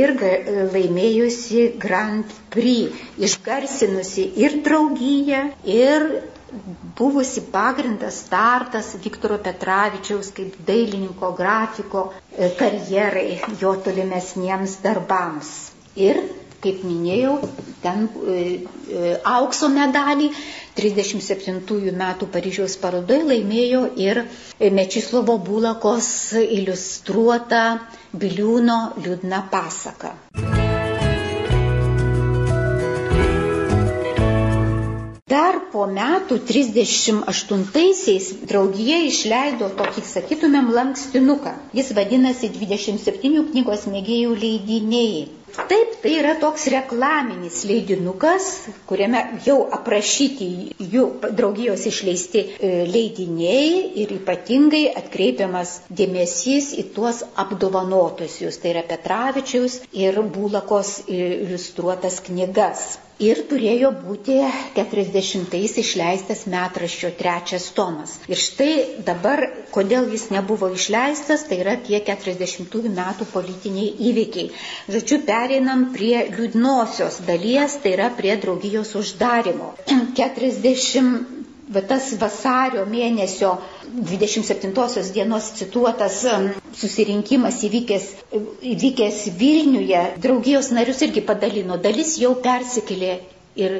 ir 0.00 0.14
laimėjusi 0.72 1.66
Grand 1.84 2.32
Prix, 2.54 2.96
išgarsinusi 3.28 4.24
ir 4.44 4.56
draugiją, 4.66 5.42
ir 5.64 6.08
buvusi 6.98 7.42
pagrindas 7.52 8.22
startas 8.24 8.94
Viktoro 9.04 9.36
Petravičiaus 9.44 10.32
kaip 10.36 10.56
dailininko 10.68 11.30
grafiko 11.38 12.06
karjerai, 12.60 13.40
jo 13.60 13.74
tolimesniems 13.88 14.78
darbams. 14.84 15.52
Ir 16.08 16.22
kaip 16.64 16.82
minėjau, 16.86 17.34
ten 17.82 18.06
e, 18.08 18.36
e, 18.90 19.12
aukso 19.32 19.68
medalį 19.70 20.30
37 20.78 21.92
metų 22.02 22.28
Paryžiaus 22.34 22.76
parodoje 22.82 23.26
laimėjo 23.32 23.84
ir 24.08 24.22
Mečislovo 24.78 25.38
Bulakos 25.50 26.10
iliustruota 26.42 27.62
Biliūno 28.14 28.78
liūdna 29.04 29.44
pasaka. 29.52 30.14
Dar 35.28 35.58
po 35.72 35.82
metų 35.86 36.38
38-aisiais 36.48 38.28
draugija 38.48 39.02
išleido 39.04 39.68
tokį, 39.76 40.04
sakytumėm, 40.10 40.70
lankstinuką. 40.72 41.52
Jis 41.76 41.92
vadinasi 41.98 42.48
27 42.54 43.44
knygos 43.52 43.84
mėgėjų 43.92 44.32
leidiniai. 44.44 45.37
Taip, 45.66 45.94
tai 46.02 46.12
yra 46.20 46.36
toks 46.38 46.68
reklaminis 46.70 47.56
leidinukas, 47.66 48.44
kuriame 48.90 49.22
jau 49.46 49.56
aprašyti 49.78 50.48
jų 50.92 51.06
draugijos 51.40 51.82
išleisti 51.90 52.44
e, 52.44 52.70
leidiniai 52.92 53.72
ir 54.04 54.14
ypatingai 54.20 54.84
atkreipiamas 55.02 55.74
dėmesys 56.02 56.70
į 56.78 56.86
tuos 56.94 57.24
apdovanotusius, 57.44 58.60
tai 58.62 58.76
yra 58.76 58.86
Petravičiaus 58.92 59.80
ir 60.06 60.22
Bulakos 60.38 60.94
iliustruotas 61.08 62.22
knygas 62.30 62.88
ir 63.22 63.40
turėjo 63.50 63.90
būti 63.98 64.36
40-ais 64.76 65.74
išleistas 65.82 66.44
metraščio 66.50 67.10
trečias 67.18 67.66
tomas. 67.74 68.14
Ir 68.30 68.38
štai 68.38 69.02
dabar, 69.06 69.42
kodėl 69.74 70.06
jis 70.12 70.28
nebuvo 70.34 70.70
išleistas, 70.74 71.44
tai 71.48 71.58
yra 71.64 71.74
tie 71.88 71.98
40 72.06 72.88
metų 72.94 73.26
politiniai 73.32 73.90
įvykiai. 74.10 74.52
Žodžiu, 74.94 75.20
pereinam 75.48 75.86
prie 75.94 76.26
liūdnosios 76.28 77.22
dalies, 77.24 77.78
tai 77.80 77.94
yra 77.96 78.10
prie 78.16 78.34
draugijos 78.36 78.90
uždarimo. 79.00 79.70
40 80.18 81.38
va 81.76 81.80
tas 81.88 82.10
vasario 82.20 82.84
mėnesio 82.88 83.54
27 84.10 85.12
dienos 85.16 85.48
cituotas 85.56 86.18
um, 86.32 86.50
susirinkimas 86.76 87.62
įvykęs, 87.68 88.06
įvykęs 88.74 89.22
Vilniuje, 89.40 90.02
draugijos 90.24 90.70
narius 90.76 91.00
irgi 91.08 91.24
padalino, 91.28 91.76
dalis 91.88 92.14
jau 92.20 92.34
persikėlė 92.44 93.14
ir 93.64 93.78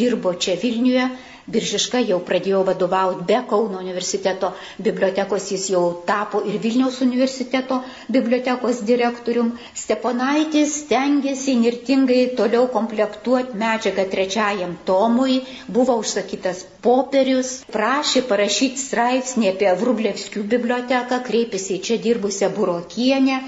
dirbo 0.00 0.32
čia 0.40 0.56
Vilniuje, 0.64 1.08
Biržiška 1.54 2.00
jau 2.08 2.18
pradėjo 2.28 2.60
vadovauti 2.68 3.24
be 3.30 3.38
Kauno 3.50 3.80
universiteto 3.82 4.50
bibliotekos, 4.86 5.46
jis 5.54 5.64
jau 5.72 5.82
tapo 6.10 6.42
ir 6.50 6.58
Vilniaus 6.64 7.00
universiteto 7.06 7.80
bibliotekos 8.16 8.82
direktorium. 8.90 9.50
Steponaitis 9.82 10.76
stengiasi 10.84 11.56
nirtingai 11.62 12.20
toliau 12.40 12.68
komplektuoti 12.76 13.58
medžiagą 13.64 14.06
trečiajam 14.14 14.76
tomui, 14.92 15.40
buvo 15.78 15.98
užsakytas 16.04 16.62
popierius, 16.86 17.52
prašė 17.74 18.24
parašyti 18.30 18.84
straipsnį 18.84 19.50
apie 19.54 19.74
Vrublevskių 19.82 20.44
biblioteką, 20.54 21.20
kreipėsi 21.30 21.76
į 21.78 21.82
čia 21.88 21.98
dirbusią 22.06 22.52
Burokienę, 22.56 23.40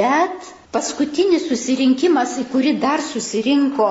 bet 0.00 0.52
paskutinis 0.76 1.46
susirinkimas, 1.48 2.36
į 2.42 2.48
kurį 2.52 2.76
dar 2.82 3.02
susirinko 3.12 3.90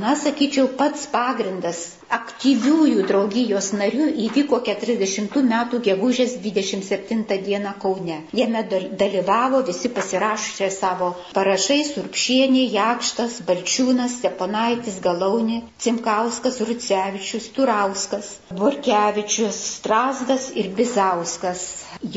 na, 0.00 0.14
sakyčiau, 0.24 0.68
pats 0.78 1.08
pagrindas 1.12 1.82
aktyviųjų 2.12 3.04
draugijos 3.08 3.70
narių 3.80 4.06
įvyko 4.26 4.58
40 4.66 5.38
metų 5.52 5.78
gegužės 5.86 6.34
27 6.46 7.22
dieną 7.46 7.72
Kaune. 7.84 8.18
Jame 8.40 8.62
dalyvavo 9.02 9.62
visi 9.68 9.90
pasirašę 9.98 10.68
savo 10.74 11.08
parašai 11.38 11.78
Surpšienė, 11.88 12.66
Jakštas, 12.76 13.38
Balčiūnas, 13.48 14.18
Steponaitis, 14.20 15.00
Galaunė, 15.06 15.62
Cimkauskas, 15.86 16.60
Rucevičius, 16.68 17.48
Turauskas, 17.56 18.30
Borkevičius, 18.60 19.62
Strasdas 19.78 20.50
ir 20.62 20.68
Bizauskas. 20.76 21.64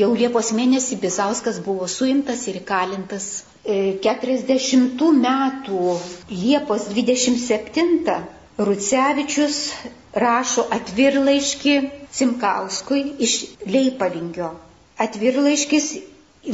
Jau 0.02 0.12
Liepos 0.20 0.52
mėnesį 0.60 1.00
Bizauskas 1.06 1.62
buvo 1.70 1.88
suimtas 1.98 2.44
ir 2.52 2.60
įkalintas 2.60 3.30
40 3.66 5.06
metų 5.20 5.94
Liepos 6.30 6.84
27 6.94 8.18
Rucevičius 8.68 9.56
rašo 10.14 10.62
atvirlaiškį 10.76 11.72
Simkauskui 12.18 13.00
iš 13.26 13.34
Leipalingio. 13.66 14.52
Atvirlaiškis 15.06 15.88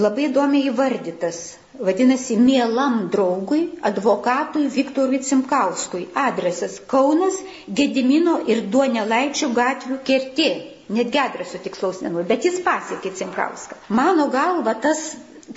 labai 0.05 0.25
įdomiai 0.31 0.71
įvardytas. 0.71 1.41
Vadinasi, 1.89 2.37
mielam 2.41 2.97
draugui, 3.13 3.61
advokatui 3.91 4.67
Viktorui 4.73 5.21
Cimkauskui. 5.29 6.07
Adresas 6.25 6.79
Kaunas, 6.91 7.39
Gedimino 7.81 8.39
ir 8.55 8.65
Duonelaičių 8.75 9.51
gatvių 9.61 9.99
kertė. 10.09 10.49
Netgi 10.93 11.21
adreso 11.27 11.61
tikslaus 11.65 12.01
nenoriu, 12.05 12.29
bet 12.33 12.49
jis 12.49 12.59
pasiekė 12.67 13.13
Cimkauską. 13.21 13.79
Mano 14.01 14.27
galva, 14.35 14.75
tas 14.87 15.05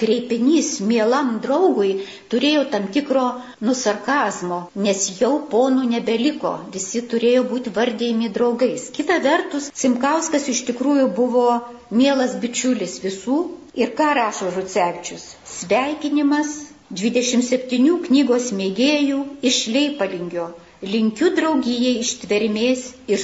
kreipinys 0.01 0.69
mielam 0.91 1.31
draugui 1.45 1.91
turėjo 2.33 2.63
tam 2.73 2.87
tikro 2.95 3.25
nusarkazmo, 3.69 4.59
nes 4.87 5.05
jau 5.21 5.31
ponų 5.53 5.85
nebeliko, 5.93 6.53
visi 6.75 7.01
turėjo 7.13 7.43
būti 7.51 7.73
vardėjami 7.79 8.31
draugais. 8.37 8.89
Kita 8.97 9.19
vertus, 9.25 9.71
Simkauskas 9.83 10.49
iš 10.53 10.63
tikrųjų 10.71 11.07
buvo 11.21 11.47
mielas 12.01 12.37
bičiulis 12.45 12.99
visų 13.05 13.39
ir 13.83 13.95
ką 13.99 14.11
rašo 14.19 14.51
Žucevičius? 14.57 15.27
Sveikinimas 15.57 16.55
27 16.93 17.97
knygos 18.07 18.51
mėgėjų 18.61 19.23
iš 19.49 19.63
Leipalingio. 19.75 20.51
Linkiu 20.85 21.31
draugijai 21.33 21.95
ištvermės 22.03 22.81
ir 23.09 23.21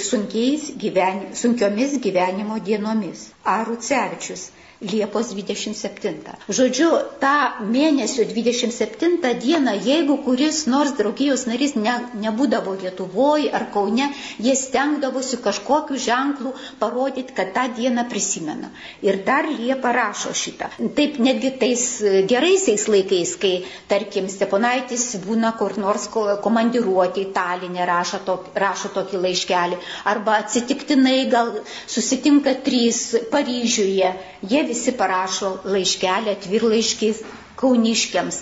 gyven, 0.84 1.19
sunkiomis 1.41 1.97
gyvenimo 2.05 2.57
dienomis. 2.69 3.28
Arucevičius 3.55 4.47
Liepos 4.82 5.29
27. 5.29 6.34
Žodžiu, 6.49 6.88
tą 7.21 7.34
mėnesio 7.69 8.23
27 8.25 9.19
dieną, 9.43 9.75
jeigu 9.86 10.15
kuris 10.25 10.63
nors 10.65 10.95
draugijos 10.97 11.43
narys 11.45 11.75
ne, 11.77 11.93
nebūdavo 12.23 12.73
Lietuvoje 12.82 13.51
ar 13.53 13.67
Kaune, 13.75 14.07
jie 14.41 14.55
stengdavosi 14.57 15.38
kažkokiu 15.43 15.99
ženklu 16.01 16.55
parodyti, 16.82 17.36
kad 17.38 17.51
tą 17.53 17.67
dieną 17.77 18.07
prisimena. 18.09 18.71
Ir 19.05 19.19
dar 19.27 19.45
Liepa 19.51 19.91
rašo 19.93 20.34
šitą. 20.34 20.71
Taip 20.97 21.21
netgi 21.21 21.53
tais 21.61 21.86
geraisiais 22.34 22.88
laikais, 22.89 23.36
kai, 23.38 23.53
tarkim, 23.93 24.32
Steponaitis 24.34 25.05
būna 25.27 25.53
kur 25.61 25.77
nors 25.77 26.09
komandiruoti 26.41 27.27
į 27.27 27.29
Talinę, 27.38 27.86
rašo, 27.86 28.23
tok, 28.25 28.49
rašo 28.57 28.89
tokį 28.97 29.21
laiškelį, 29.27 29.79
arba 30.15 30.39
atsitiktinai 30.41 31.19
gal 31.29 31.53
susitinka 31.86 32.57
trys 32.65 33.05
Paryžiuje, 33.29 34.09
jie 34.49 34.65
visi 34.72 34.95
parašo 35.03 35.53
laiškelį, 35.76 36.36
atvirlaiškis 36.38 37.24
kauniškiams. 37.61 38.38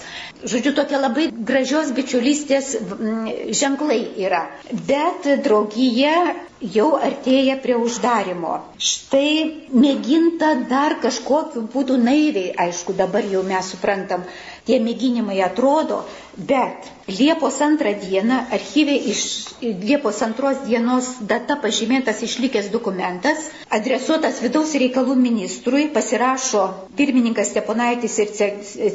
Žodžiu, 0.47 0.71
tokia 0.77 0.99
labai 1.03 1.25
gražios 1.49 1.89
bičiulystės 1.97 2.69
ženklai 3.61 3.97
yra. 4.23 4.45
Bet 4.91 5.27
draugija 5.47 6.13
jau 6.75 6.85
artėja 7.09 7.57
prie 7.65 7.75
uždarimo. 7.79 8.53
Štai 8.91 9.31
mėginta 9.83 10.53
dar 10.71 10.95
kažkokiu 11.03 11.65
būdu 11.75 11.97
naiviai, 12.05 12.53
aišku, 12.67 12.95
dabar 13.01 13.27
jau 13.33 13.43
mes 13.51 13.73
suprantam, 13.73 14.23
tie 14.69 14.77
mėginimai 14.85 15.39
atrodo, 15.41 16.03
bet 16.37 16.85
Liepos 17.09 17.55
antrą 17.65 17.95
dieną 18.03 18.35
archyvė 18.53 18.95
iš 19.13 19.21
Liepos 19.65 20.19
antros 20.21 20.59
dienos 20.67 21.07
data 21.31 21.55
pažymėtas 21.63 22.21
išlikęs 22.27 22.67
dokumentas, 22.75 23.47
adresuotas 23.79 24.37
vidaus 24.45 24.75
reikalų 24.83 25.15
ministrui, 25.23 25.87
pasirašo 25.95 26.61
pirmininkas 26.99 27.49
Steponaitis 27.55 28.19
ir 28.21 28.31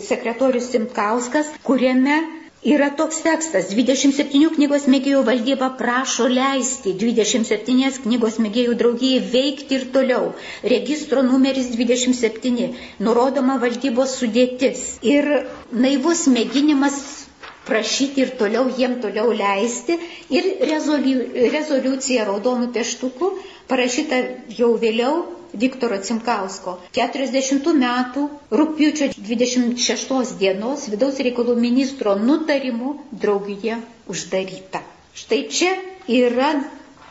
sekretorius 0.06 0.70
Simtkauskas, 0.76 1.50
kuriame 1.66 2.20
Yra 2.64 2.86
toks 2.96 3.18
tekstas, 3.20 3.66
27 3.76 4.46
knygos 4.54 4.86
mėgėjų 4.92 5.18
valdyba 5.26 5.66
prašo 5.80 6.24
leisti 6.32 6.94
27 7.02 7.98
knygos 8.06 8.38
mėgėjų 8.44 8.76
draugijai 8.82 9.18
veikti 9.34 9.76
ir 9.78 9.84
toliau. 9.96 10.30
Registro 10.72 11.20
numeris 11.26 11.68
27, 11.74 12.70
nurodoma 13.08 13.58
valdybos 13.66 14.14
sudėtis. 14.22 14.86
Ir 15.16 15.28
naivus 15.84 16.24
mėginimas 16.38 16.96
prašyti 17.68 18.24
ir 18.24 18.32
toliau 18.40 18.64
jiem 18.80 18.96
toliau 19.04 19.28
leisti. 19.42 19.98
Ir 20.32 20.48
rezoliu, 20.72 21.20
rezoliucija 21.58 22.24
raudonų 22.32 22.70
pieštukų 22.78 23.30
parašyta 23.74 24.24
jau 24.62 24.72
vėliau 24.86 25.20
Viktoro 25.62 25.98
Cimkausko 26.08 26.76
40 26.98 27.68
metų 27.82 28.24
rūpiučio 28.60 29.10
26 29.16 30.34
dienos 30.42 30.88
vidaus 30.94 31.20
reikalų 31.26 31.54
ministro 31.66 32.16
nutarimu 32.28 32.94
draugija 33.24 33.78
uždaryta. 34.14 34.82
Štai 35.14 35.40
čia 35.56 35.74
yra 36.20 36.50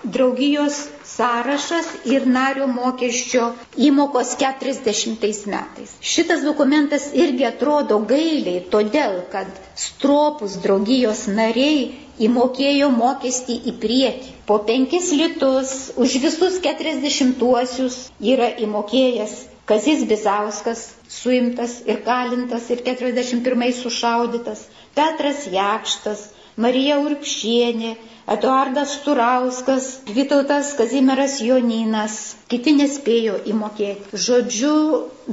draugijos 0.04 0.78
sąrašas 1.06 1.88
ir 2.10 2.26
nario 2.28 2.68
mokesčio 2.68 3.50
įmokos 3.88 4.34
40 4.42 5.48
metais. 5.54 5.94
Šitas 6.14 6.44
dokumentas 6.48 7.10
irgi 7.14 7.46
atrodo 7.50 8.00
gailiai, 8.10 8.64
todėl 8.74 9.22
kad 9.32 9.48
stropus 9.86 10.58
draugijos 10.66 11.26
nariai 11.40 11.86
įmokėjo 12.28 12.90
mokestį 12.98 13.58
į 13.72 13.76
priekį. 13.86 14.34
Po 14.50 14.60
penkis 14.68 15.12
litus 15.16 15.74
už 15.96 16.20
visus 16.26 16.60
keturiasdešimtuosius 16.68 18.00
yra 18.36 18.52
įmokėjęs 18.68 19.42
Kazis 19.72 20.02
Bizauskas, 20.04 20.80
suimtas 21.08 21.78
ir 21.88 22.02
kalintas 22.04 22.66
ir 22.74 22.82
41 22.84 23.72
sušaudytas, 23.78 24.66
Petras 24.98 25.46
Jakštas, 25.54 26.26
Marija 26.62 27.00
Urkšienė, 27.02 27.96
Eduardas 28.34 28.92
Turauskas, 29.04 29.86
Vytautas 30.18 30.68
Kazimieras 30.78 31.40
Joninas, 31.42 32.18
kiti 32.52 32.74
nespėjo 32.78 33.40
įmokėti. 33.54 34.18
Žodžiu, 34.26 34.74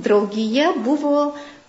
draugija 0.06 0.70
buvo 0.86 1.12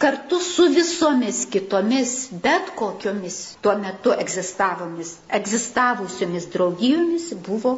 kartu 0.02 0.40
su 0.42 0.66
visomis 0.74 1.42
kitomis, 1.54 2.14
bet 2.46 2.72
kokiomis 2.80 3.42
tuo 3.62 3.76
metu 3.84 4.10
egzistavusiomis 4.24 6.46
draugijomis 6.56 7.28
buvo 7.50 7.76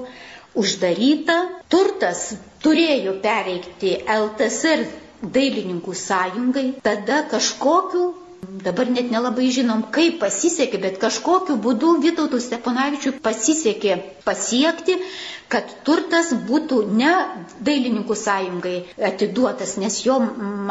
uždaryta. 0.64 1.38
Turtas 1.74 2.20
turėjo 2.64 3.14
pereikti 3.26 3.98
LTSR 4.20 4.86
dailininkų 5.40 5.94
sąjungai, 6.06 6.68
tada 6.88 7.18
kažkokiu 7.34 8.06
Dabar 8.64 8.90
net 8.92 9.12
nelabai 9.12 9.50
žinom, 9.56 9.82
kaip 9.96 10.18
pasisekė, 10.22 10.80
bet 10.86 10.98
kažkokiu 11.02 11.56
būdu 11.66 11.92
Vytautų 12.04 12.40
Steponavičiui 12.46 13.14
pasisekė 13.28 13.96
pasiekti, 14.26 14.98
kad 15.54 15.70
turtas 15.88 16.32
būtų 16.50 16.80
ne 17.02 17.12
dailininkų 17.70 18.18
sąjungai 18.22 18.76
atiduotas, 19.10 19.76
nes 19.84 20.00
jo 20.06 20.18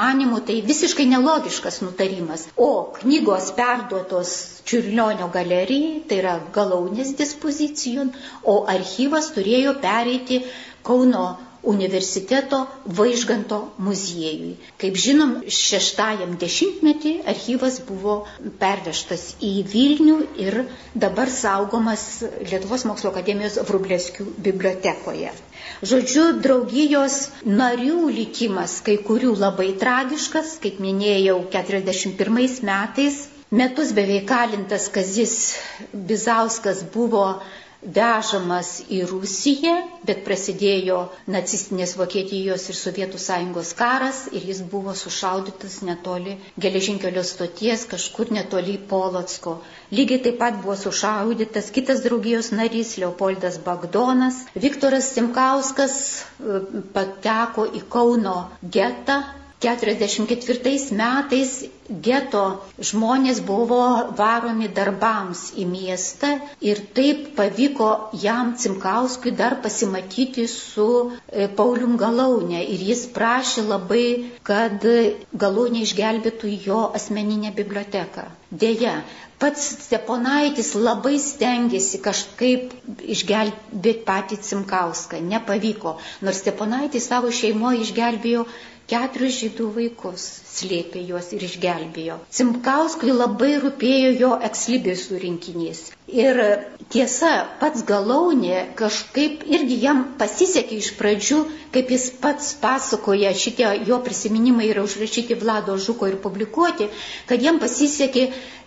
manimu 0.00 0.40
tai 0.48 0.58
visiškai 0.68 1.06
nelogiškas 1.12 1.80
nutarimas, 1.86 2.48
o 2.56 2.70
knygos 2.98 3.52
perduotos 3.60 4.34
Čiurlionio 4.70 5.30
galerijai, 5.34 6.02
tai 6.08 6.18
yra 6.22 6.34
galaunės 6.58 7.14
dispozicijon, 7.22 8.12
o 8.52 8.58
archyvas 8.76 9.32
turėjo 9.38 9.76
pereiti 9.86 10.42
Kauno 10.86 11.24
universiteto 11.62 12.66
Vaižganto 12.86 13.58
muziejui. 13.78 14.56
Kaip 14.82 14.96
žinom, 14.98 15.34
šeštajam 15.46 16.34
dešimtmetį 16.42 17.12
archyvas 17.32 17.78
buvo 17.86 18.16
pervežtas 18.62 19.28
į 19.38 19.52
Vilnių 19.72 20.16
ir 20.46 20.58
dabar 21.06 21.30
saugomas 21.30 22.04
Lietuvos 22.50 22.86
mokslo 22.90 23.12
akademijos 23.14 23.60
Vrublėskių 23.68 24.26
bibliotekoje. 24.48 25.30
Žodžiu, 25.86 26.24
draugijos 26.42 27.20
narių 27.46 28.08
likimas, 28.18 28.80
kai 28.86 28.98
kurių 29.08 29.36
labai 29.44 29.70
tragiškas, 29.84 30.56
kaip 30.64 30.82
minėjau, 30.82 31.38
41 31.54 32.62
metais 32.66 33.22
metus 33.52 33.92
beveik 33.92 34.26
kalintas 34.30 34.88
Kazis 34.88 35.32
Bizauskas 35.92 36.82
buvo 36.94 37.24
vežamas 37.82 38.68
į 38.94 39.02
Rusiją, 39.10 39.74
bet 40.06 40.22
prasidėjo 40.26 40.98
nacistinės 41.34 41.96
Vokietijos 41.98 42.68
ir 42.70 42.78
Sovietų 42.78 43.18
sąjungos 43.24 43.72
karas 43.78 44.20
ir 44.30 44.46
jis 44.46 44.60
buvo 44.74 44.94
sušaudytas 44.94 45.80
netoli 45.88 46.36
geležinkelio 46.62 47.24
stoties, 47.26 47.84
kažkur 47.90 48.30
netoli 48.36 48.78
Polotsko. 48.92 49.56
Lygiai 49.90 50.22
taip 50.28 50.38
pat 50.44 50.62
buvo 50.62 50.76
sušaudytas 50.78 51.72
kitas 51.74 52.04
draugijos 52.06 52.52
narys 52.54 52.96
Leopoldas 53.02 53.58
Bagdonas. 53.66 54.44
Viktoras 54.54 55.10
Simkauskas 55.16 55.98
e, 56.22 56.62
pateko 56.94 57.66
į 57.66 57.82
Kauno 57.92 58.38
getą 58.62 59.22
44 59.62 60.90
metais 60.98 61.58
geto 62.06 62.42
žmonės 62.90 63.40
buvo 63.46 63.80
varomi 64.18 64.68
darbams 64.78 65.42
į 65.58 65.66
miestą 65.70 66.32
ir 66.70 66.80
taip 66.98 67.32
pavyko 67.38 67.88
jam 68.24 68.54
Cimkauskui 68.62 69.34
dar 69.40 69.58
pasimatyti 69.64 70.46
su 70.52 70.88
e, 71.08 71.48
Paulium 71.60 71.96
Galaunė 72.00 72.62
ir 72.74 72.86
jis 72.90 73.06
prašė 73.16 73.66
labai, 73.68 74.06
kad 74.50 74.86
Galaunė 75.44 75.84
išgelbėtų 75.88 76.54
jo 76.68 76.80
asmeninę 77.00 77.52
biblioteką. 77.56 78.28
Deja, 78.52 78.98
pats 79.42 79.62
Steponaitis 79.86 80.74
labai 80.78 81.16
stengiasi 81.18 81.98
kažkaip 82.04 82.74
išgelbėti 83.14 84.04
patį 84.08 84.38
Cimkauską. 84.48 85.22
Nepavyko, 85.32 85.96
nors 86.22 86.42
Steponaitis 86.44 87.08
savo 87.10 87.32
šeimoje 87.32 87.80
išgelbėjo 87.86 88.44
keturis 88.92 89.40
žydų 89.40 89.66
vaikus, 89.78 90.28
slėpė 90.52 91.02
juos 91.08 91.32
ir 91.36 91.46
išgelbėjo. 91.48 91.81
Cimkauskui 92.38 93.14
labai 93.16 93.54
rūpėjo 93.64 94.12
jo 94.24 94.30
ekslibisų 94.50 95.20
rinkinys. 95.26 95.88
Ir 96.12 96.38
tiesa, 96.92 97.28
pats 97.60 97.84
galaunė 97.88 98.56
kažkaip 98.76 99.44
irgi 99.56 99.78
jam 99.84 100.00
pasisekė 100.20 100.76
iš 100.82 100.88
pradžių, 100.98 101.38
kaip 101.76 101.92
jis 101.94 102.06
pats 102.24 102.50
pasakoja, 102.64 103.30
šitie 103.42 103.68
jo 103.88 103.96
prisiminimai 104.08 104.66
yra 104.72 104.82
užrašyti 104.88 105.38
Vlado 105.44 105.76
Žuko 105.86 106.10
ir 106.10 106.18
publikuoti, 106.26 106.90
kad 107.30 107.40
jam 107.46 107.60
pasisekė 107.62 108.26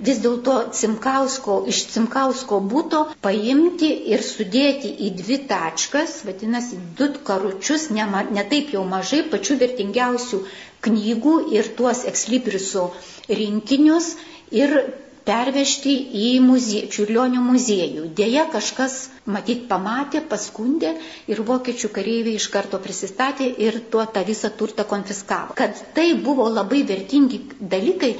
vis 0.10 0.24
dėlto 0.26 0.56
Cimkausko, 0.80 1.60
iš 1.74 1.84
Cimkausko 1.94 2.62
būto 2.74 3.04
paimti 3.28 3.92
ir 4.16 4.26
sudėti 4.32 4.96
į 5.06 5.12
dvi 5.22 5.42
tačkas, 5.52 6.22
vadinasi, 6.26 6.80
du 6.98 7.12
karučius, 7.30 7.92
ne, 8.00 8.08
ne 8.40 8.48
taip 8.56 8.74
jau 8.74 8.88
mažai, 8.96 9.22
pačių 9.36 9.60
vertingiausių 9.62 10.42
knygų 10.88 11.36
ir 11.58 11.72
tuos 11.80 12.04
ekslibrisų 12.12 12.86
rinkinius 13.42 14.14
ir 14.64 14.78
pervežti 15.26 15.94
į 16.22 16.28
muzie, 16.46 16.84
Čiurlionio 16.94 17.42
muziejų. 17.44 18.04
Deja, 18.20 18.44
kažkas 18.54 18.98
matyt 19.36 19.64
pamatė, 19.72 20.22
paskundė 20.30 20.92
ir 21.34 21.42
vokiečių 21.48 21.90
kareiviai 21.96 22.38
iš 22.40 22.46
karto 22.54 22.80
prisistatė 22.84 23.48
ir 23.68 23.80
tuo 23.94 24.06
tą 24.18 24.22
visą 24.28 24.52
turtą 24.60 24.86
konfiskavo. 24.92 25.58
Kad 25.58 25.82
tai 25.98 26.08
buvo 26.28 26.46
labai 26.54 26.84
vertingi 26.92 27.42
dalykai, 27.74 28.12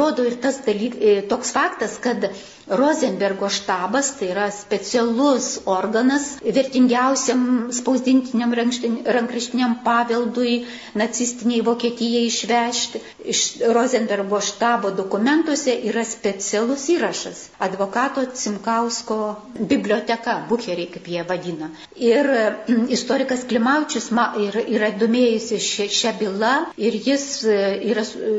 rodo 0.00 0.26
ir 0.28 0.36
tas 0.44 0.60
dalyk, 0.68 0.98
e, 1.00 1.16
toks 1.32 1.54
faktas, 1.56 1.96
kad 2.04 2.28
Rosenbergo 2.70 3.48
štabas, 3.50 4.12
tai 4.18 4.28
yra 4.30 4.46
specialus 4.54 5.58
organas 5.66 6.36
vertingiausiam 6.44 7.70
spausdintiniam 7.74 8.52
rankraštiniam 8.54 9.80
paveldui 9.84 10.66
nacistiniai 10.94 11.64
Vokietijai 11.66 12.28
išvežti. 12.28 13.00
Iš 13.26 13.40
Rosenbergo 13.74 14.38
štabo 14.40 14.92
dokumentuose 14.94 15.74
yra 15.90 16.04
specialus 16.06 16.86
įrašas- 16.94 17.48
advokato 17.66 18.24
Cimkausko 18.34 19.18
biblioteka, 19.58 20.36
bucheriai 20.48 20.86
kaip 20.94 21.10
jie 21.10 21.26
vadina. 21.26 21.72
Ir 21.96 22.30
mm, 22.30 22.86
istorikas 22.88 23.42
Klimaučius 23.50 24.10
yra, 24.14 24.62
yra 24.62 24.92
domėjusi 24.94 25.58
šią 25.90 26.14
bylą 26.22 26.54
ir 26.78 26.94
jis 26.94 27.26
e, 27.44 27.58
yra, 27.90 28.06
e, 28.06 28.38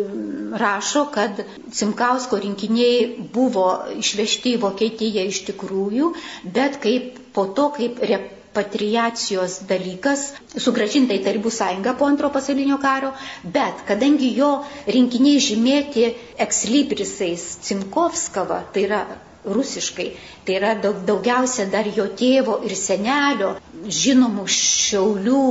rašo, 0.64 1.06
kad 1.12 1.44
Cimkausko 1.72 2.40
rinkiniai 2.40 3.28
buvo 3.34 3.68
išvežti 4.00 4.21
išvežti 4.22 4.56
į 4.56 4.62
Vokietiją 4.62 5.24
iš 5.30 5.40
tikrųjų, 5.50 6.12
bet 6.54 6.78
kaip 6.84 7.18
po 7.34 7.46
to, 7.58 7.70
kaip 7.78 8.00
repatriacijos 8.04 9.60
dalykas, 9.70 10.28
sugražinta 10.58 11.16
į 11.18 11.24
Tarybų 11.26 11.52
sąjungą 11.56 11.96
po 11.98 12.06
antro 12.06 12.30
pasaulinio 12.36 12.78
karo, 12.84 13.14
bet 13.44 13.82
kadangi 13.88 14.34
jo 14.38 14.52
rinkiniai 14.88 15.42
žymėti 15.42 16.08
ekslibrisais 16.46 17.48
Cimkovskava, 17.66 18.62
tai 18.74 18.86
yra 18.88 19.02
rusiškai, 19.46 20.10
tai 20.46 20.58
yra 20.60 20.76
daug, 20.78 21.02
daugiausia 21.08 21.66
dar 21.74 21.88
jo 21.90 22.06
tėvo 22.14 22.60
ir 22.68 22.76
senelio 22.78 23.56
žinomų 23.90 24.46
šiaulių 24.54 25.46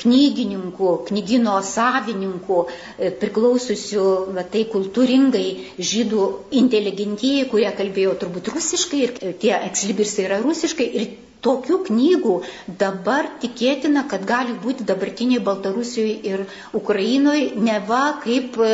knygininkų, 0.00 0.88
knygino 1.08 1.58
savininkų, 1.62 2.60
e, 2.98 3.10
priklausiusių 3.20 4.06
va, 4.34 4.42
tai 4.54 4.64
kultūringai 4.72 5.46
žydų 5.78 6.24
inteligentijai, 6.62 7.46
kurie 7.52 7.70
kalbėjo 7.78 8.16
turbūt 8.24 8.50
rusiškai 8.54 9.02
ir 9.06 9.14
tie 9.44 9.54
ekslibirsai 9.58 10.26
yra 10.26 10.40
rusiškai 10.42 10.88
ir 11.02 11.06
tokių 11.44 11.78
knygų 11.88 12.34
dabar 12.82 13.28
tikėtina, 13.42 14.04
kad 14.12 14.24
gali 14.30 14.54
būti 14.64 14.86
dabartiniai 14.88 15.42
Baltarusijoje 15.48 16.14
ir 16.30 16.44
Ukrainoje, 16.80 17.50
ne 17.68 17.76
va 17.88 18.02
kaip 18.24 18.56
e, 18.64 18.70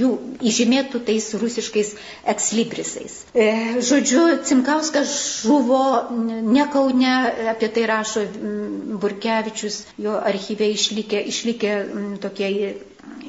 jų 0.00 0.10
įžymėtų 0.50 1.02
tais 1.08 1.28
rusiškais 1.42 1.92
ekslibrisais. 2.34 3.20
E, 3.34 3.48
žodžiu, 3.90 4.26
Cimkauskas 4.48 5.14
žuvo 5.46 5.82
ne 6.56 6.66
Kaune, 6.72 7.14
apie 7.54 7.70
tai 7.76 7.86
rašo 7.92 8.26
Burkevičius, 9.02 9.82
jo 10.02 10.18
archyve 10.32 10.68
išlikė, 10.74 11.22
išlikė 11.32 11.74
tokie 12.26 12.50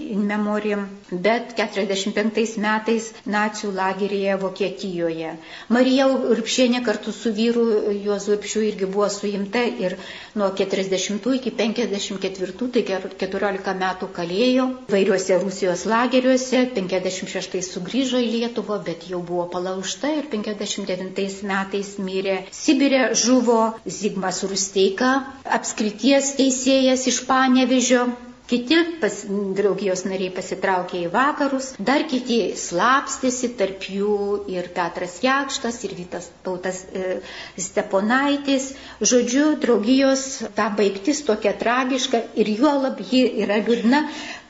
in 0.10 0.26
memoriam, 0.26 0.88
bet 1.10 1.54
45 1.58 2.58
metais 2.64 3.10
nacijų 3.26 3.72
lageryje 3.76 4.36
Vokietijoje. 4.42 5.34
Marija 5.74 6.08
Urpšienė 6.08 6.82
kartu 6.86 7.14
su 7.16 7.32
vyru 7.36 7.66
Juozu 8.06 8.36
Urpšiu 8.38 8.64
irgi 8.70 8.90
buvo 8.94 9.10
suimta 9.12 9.64
ir 9.86 9.98
nuo 10.36 10.50
40 10.62 11.28
iki 11.40 11.52
54, 11.62 12.70
tai 12.76 12.84
14 12.88 13.76
metų 13.82 14.10
kalėjo 14.20 14.68
vairiuose 14.94 15.40
Rusijos 15.44 15.86
lageriuose, 15.94 16.64
56 16.78 17.62
sugrįžo 17.72 18.22
į 18.24 18.30
Lietuvą, 18.38 18.80
bet 18.88 19.08
jau 19.12 19.22
buvo 19.32 19.48
palaužta 19.56 20.14
ir 20.20 20.30
59 20.32 21.42
metais 21.52 21.96
mirė. 22.00 22.38
Sibirė 22.62 23.04
žuvo 23.26 23.60
Zigmas 24.00 24.44
Rusteika, 24.48 25.12
apskrities 25.60 26.36
teisėjas 26.40 27.08
iš 27.12 27.24
Panevežio, 27.28 28.06
Kiti 28.48 28.76
pas, 29.02 29.16
draugijos 29.60 30.06
nariai 30.08 30.32
pasitraukė 30.32 31.02
į 31.04 31.08
vakarus, 31.12 31.66
dar 31.90 32.06
kiti 32.12 32.38
slapstėsi, 32.62 33.50
tarp 33.60 33.84
jų 33.92 34.14
ir 34.54 34.70
Petras 34.78 35.18
Jakštas, 35.26 35.80
ir 35.84 35.96
Vytas 35.98 36.30
Tautas 36.46 36.80
e, 37.02 37.18
Steponaitis. 37.66 38.70
Žodžiu, 39.12 39.50
draugijos 39.66 40.24
ta 40.56 40.70
baigtis 40.80 41.20
tokia 41.28 41.52
tragiška 41.66 42.22
ir 42.44 42.52
juo 42.62 42.72
lab 42.86 43.02
ji 43.10 43.26
yra 43.44 43.58
liūdna, 43.68 44.00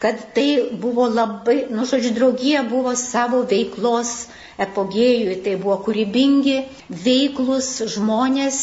kad 0.05 0.21
tai 0.37 0.47
buvo 0.85 1.07
labai, 1.17 1.57
nu, 1.73 1.87
žodžiu, 1.93 2.13
draugija 2.19 2.61
buvo 2.69 2.93
savo 3.05 3.41
veiklos 3.49 4.13
epogėjui, 4.67 5.39
tai 5.45 5.57
buvo 5.65 5.79
kūrybingi, 5.89 6.59
veiklus 7.07 7.71
žmonės 7.95 8.61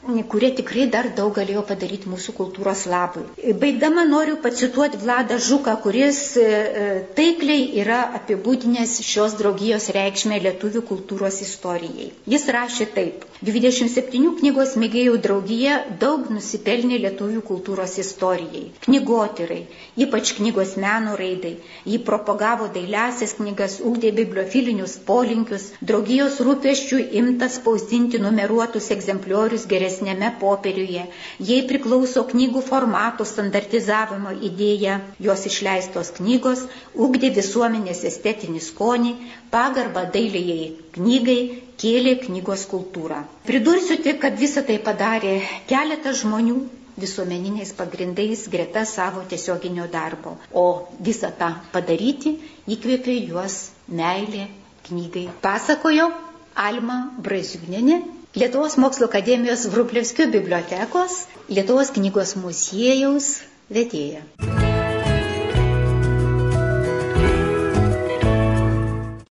kurie 0.00 0.50
tikrai 0.56 0.86
dar 0.88 1.10
daug 1.14 1.34
galėjo 1.36 1.62
padaryti 1.68 2.08
mūsų 2.08 2.32
kultūros 2.36 2.86
labui. 2.88 3.24
Baigdama 3.60 4.06
noriu 4.08 4.38
pacituoti 4.40 4.96
Vladą 4.96 5.36
Žuką, 5.38 5.74
kuris 5.84 6.20
e, 6.40 6.44
e, 6.44 6.84
taikliai 7.16 7.66
yra 7.82 8.00
apibūdinęs 8.16 8.96
šios 9.04 9.36
draugijos 9.38 9.90
reikšmę 9.92 10.40
lietuvių 10.40 10.82
kultūros 10.88 11.42
istorijai. 11.44 12.10
Jis 12.26 12.48
rašė 12.48 12.86
taip. 12.96 13.26
27 13.44 14.34
knygos 14.40 14.74
mėgėjų 14.80 15.18
draugija 15.24 15.76
daug 16.00 16.26
nusipelnė 16.32 16.98
lietuvių 17.04 17.44
kultūros 17.48 17.98
istorijai. 18.00 18.66
Knygotirai, 18.84 19.62
ypač 20.00 20.34
knygos 20.36 20.74
meno 20.80 21.16
raidai. 21.16 21.54
Ji 21.84 22.00
propagavo 22.08 22.68
dailiasias 22.72 23.36
knygas, 23.38 23.78
ugdė 23.84 24.12
bibliofilinius 24.16 24.98
polinkius, 25.08 25.70
draugijos 25.80 26.40
rūpeščių 26.44 27.00
imtas 27.22 27.56
spausdinti 27.60 28.20
numeruotus 28.20 28.90
egzempliorius 28.96 29.64
geresnius 29.68 29.89
geresnėme 29.90 30.28
popieriuje. 30.40 31.06
Jai 31.40 31.60
priklauso 31.68 32.22
knygų 32.30 32.62
formato 32.66 33.24
standartizavimo 33.24 34.32
idėja, 34.48 35.00
jos 35.18 35.46
išleistos 35.50 36.12
knygos 36.18 36.64
ugdė 36.94 37.30
visuomenės 37.34 38.04
estetinį 38.10 38.60
skonį, 38.66 39.14
pagarbą 39.50 40.06
dailėjai 40.14 40.70
knygai, 40.96 41.40
kėlė 41.80 42.16
knygos 42.26 42.66
kultūrą. 42.70 43.24
Pridursiu 43.48 43.96
tik, 44.04 44.20
kad 44.22 44.36
visą 44.38 44.62
tai 44.68 44.78
padarė 44.78 45.40
keletas 45.70 46.22
žmonių 46.22 46.60
visuomeniniais 47.00 47.72
pagrindais 47.72 48.46
greta 48.52 48.84
savo 48.84 49.22
tiesioginio 49.30 49.86
darbo. 49.88 50.36
O 50.52 50.86
visą 51.00 51.30
tą 51.38 51.54
padaryti 51.72 52.36
įkvėpė 52.68 53.16
juos 53.30 53.70
meilė 53.88 54.48
knygai. 54.88 55.28
Pasakojo 55.40 56.10
Alma 56.60 57.00
Braziūnenė, 57.24 58.02
Lietuvos 58.34 58.76
mokslo 58.78 59.06
akademijos 59.10 59.66
Vrublevskio 59.72 60.28
bibliotekos, 60.30 61.26
Lietuvos 61.50 61.90
knygos 61.96 62.36
muziejaus 62.38 63.32
vedėja. 63.74 64.22